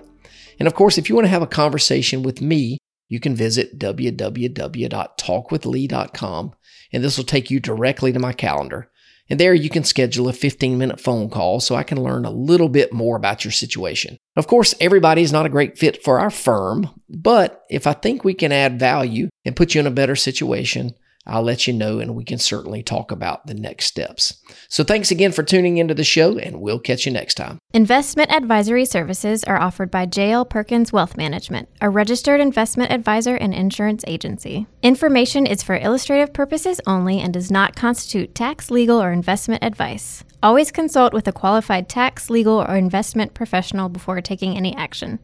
And 0.57 0.67
of 0.67 0.73
course, 0.73 0.97
if 0.97 1.07
you 1.07 1.13
want 1.13 1.25
to 1.25 1.31
have 1.31 1.43
a 1.43 1.47
conversation 1.47 2.23
with 2.23 2.41
me, 2.41 2.79
you 3.09 3.19
can 3.19 3.35
visit 3.35 3.77
www.talkwithlee.com 3.77 6.55
and 6.91 7.03
this 7.03 7.17
will 7.17 7.25
take 7.25 7.51
you 7.51 7.59
directly 7.59 8.11
to 8.13 8.19
my 8.19 8.33
calendar. 8.33 8.89
And 9.29 9.39
there 9.39 9.53
you 9.53 9.69
can 9.69 9.83
schedule 9.83 10.27
a 10.29 10.33
15 10.33 10.77
minute 10.77 10.99
phone 10.99 11.29
call 11.29 11.59
so 11.59 11.75
I 11.75 11.83
can 11.83 12.03
learn 12.03 12.25
a 12.25 12.31
little 12.31 12.69
bit 12.69 12.93
more 12.93 13.17
about 13.17 13.43
your 13.43 13.51
situation. 13.51 14.17
Of 14.35 14.47
course, 14.47 14.75
everybody 14.79 15.21
is 15.21 15.31
not 15.31 15.45
a 15.45 15.49
great 15.49 15.77
fit 15.77 16.03
for 16.03 16.19
our 16.19 16.29
firm, 16.29 16.89
but 17.09 17.63
if 17.69 17.87
I 17.87 17.93
think 17.93 18.23
we 18.23 18.33
can 18.33 18.51
add 18.51 18.79
value 18.79 19.29
and 19.43 19.55
put 19.55 19.73
you 19.73 19.81
in 19.81 19.87
a 19.87 19.91
better 19.91 20.15
situation, 20.15 20.91
I'll 21.27 21.43
let 21.43 21.67
you 21.67 21.73
know 21.73 21.99
and 21.99 22.15
we 22.15 22.23
can 22.23 22.37
certainly 22.37 22.83
talk 22.83 23.11
about 23.11 23.47
the 23.47 23.53
next 23.53 23.85
steps. 23.85 24.41
So 24.69 24.83
thanks 24.83 25.11
again 25.11 25.31
for 25.31 25.43
tuning 25.43 25.77
into 25.77 25.93
the 25.93 26.03
show 26.03 26.37
and 26.37 26.61
we'll 26.61 26.79
catch 26.79 27.05
you 27.05 27.11
next 27.11 27.35
time. 27.35 27.57
Investment 27.73 28.31
advisory 28.31 28.85
services 28.85 29.43
are 29.43 29.59
offered 29.59 29.89
by 29.89 30.05
JL 30.05 30.49
Perkins 30.49 30.93
Wealth 30.93 31.17
Management, 31.17 31.67
a 31.81 31.89
registered 31.89 32.39
investment 32.39 32.91
advisor 32.91 33.35
and 33.35 33.53
insurance 33.53 34.03
agency. 34.07 34.67
Information 34.81 35.45
is 35.45 35.63
for 35.63 35.77
illustrative 35.77 36.33
purposes 36.33 36.79
only 36.85 37.19
and 37.19 37.33
does 37.33 37.51
not 37.51 37.75
constitute 37.75 38.35
tax, 38.35 38.69
legal, 38.69 39.01
or 39.01 39.11
investment 39.11 39.63
advice. 39.63 40.23
Always 40.43 40.71
consult 40.71 41.13
with 41.13 41.27
a 41.27 41.31
qualified 41.31 41.89
tax, 41.89 42.29
legal, 42.29 42.61
or 42.61 42.75
investment 42.75 43.33
professional 43.33 43.89
before 43.89 44.21
taking 44.21 44.55
any 44.55 44.75
action. 44.75 45.19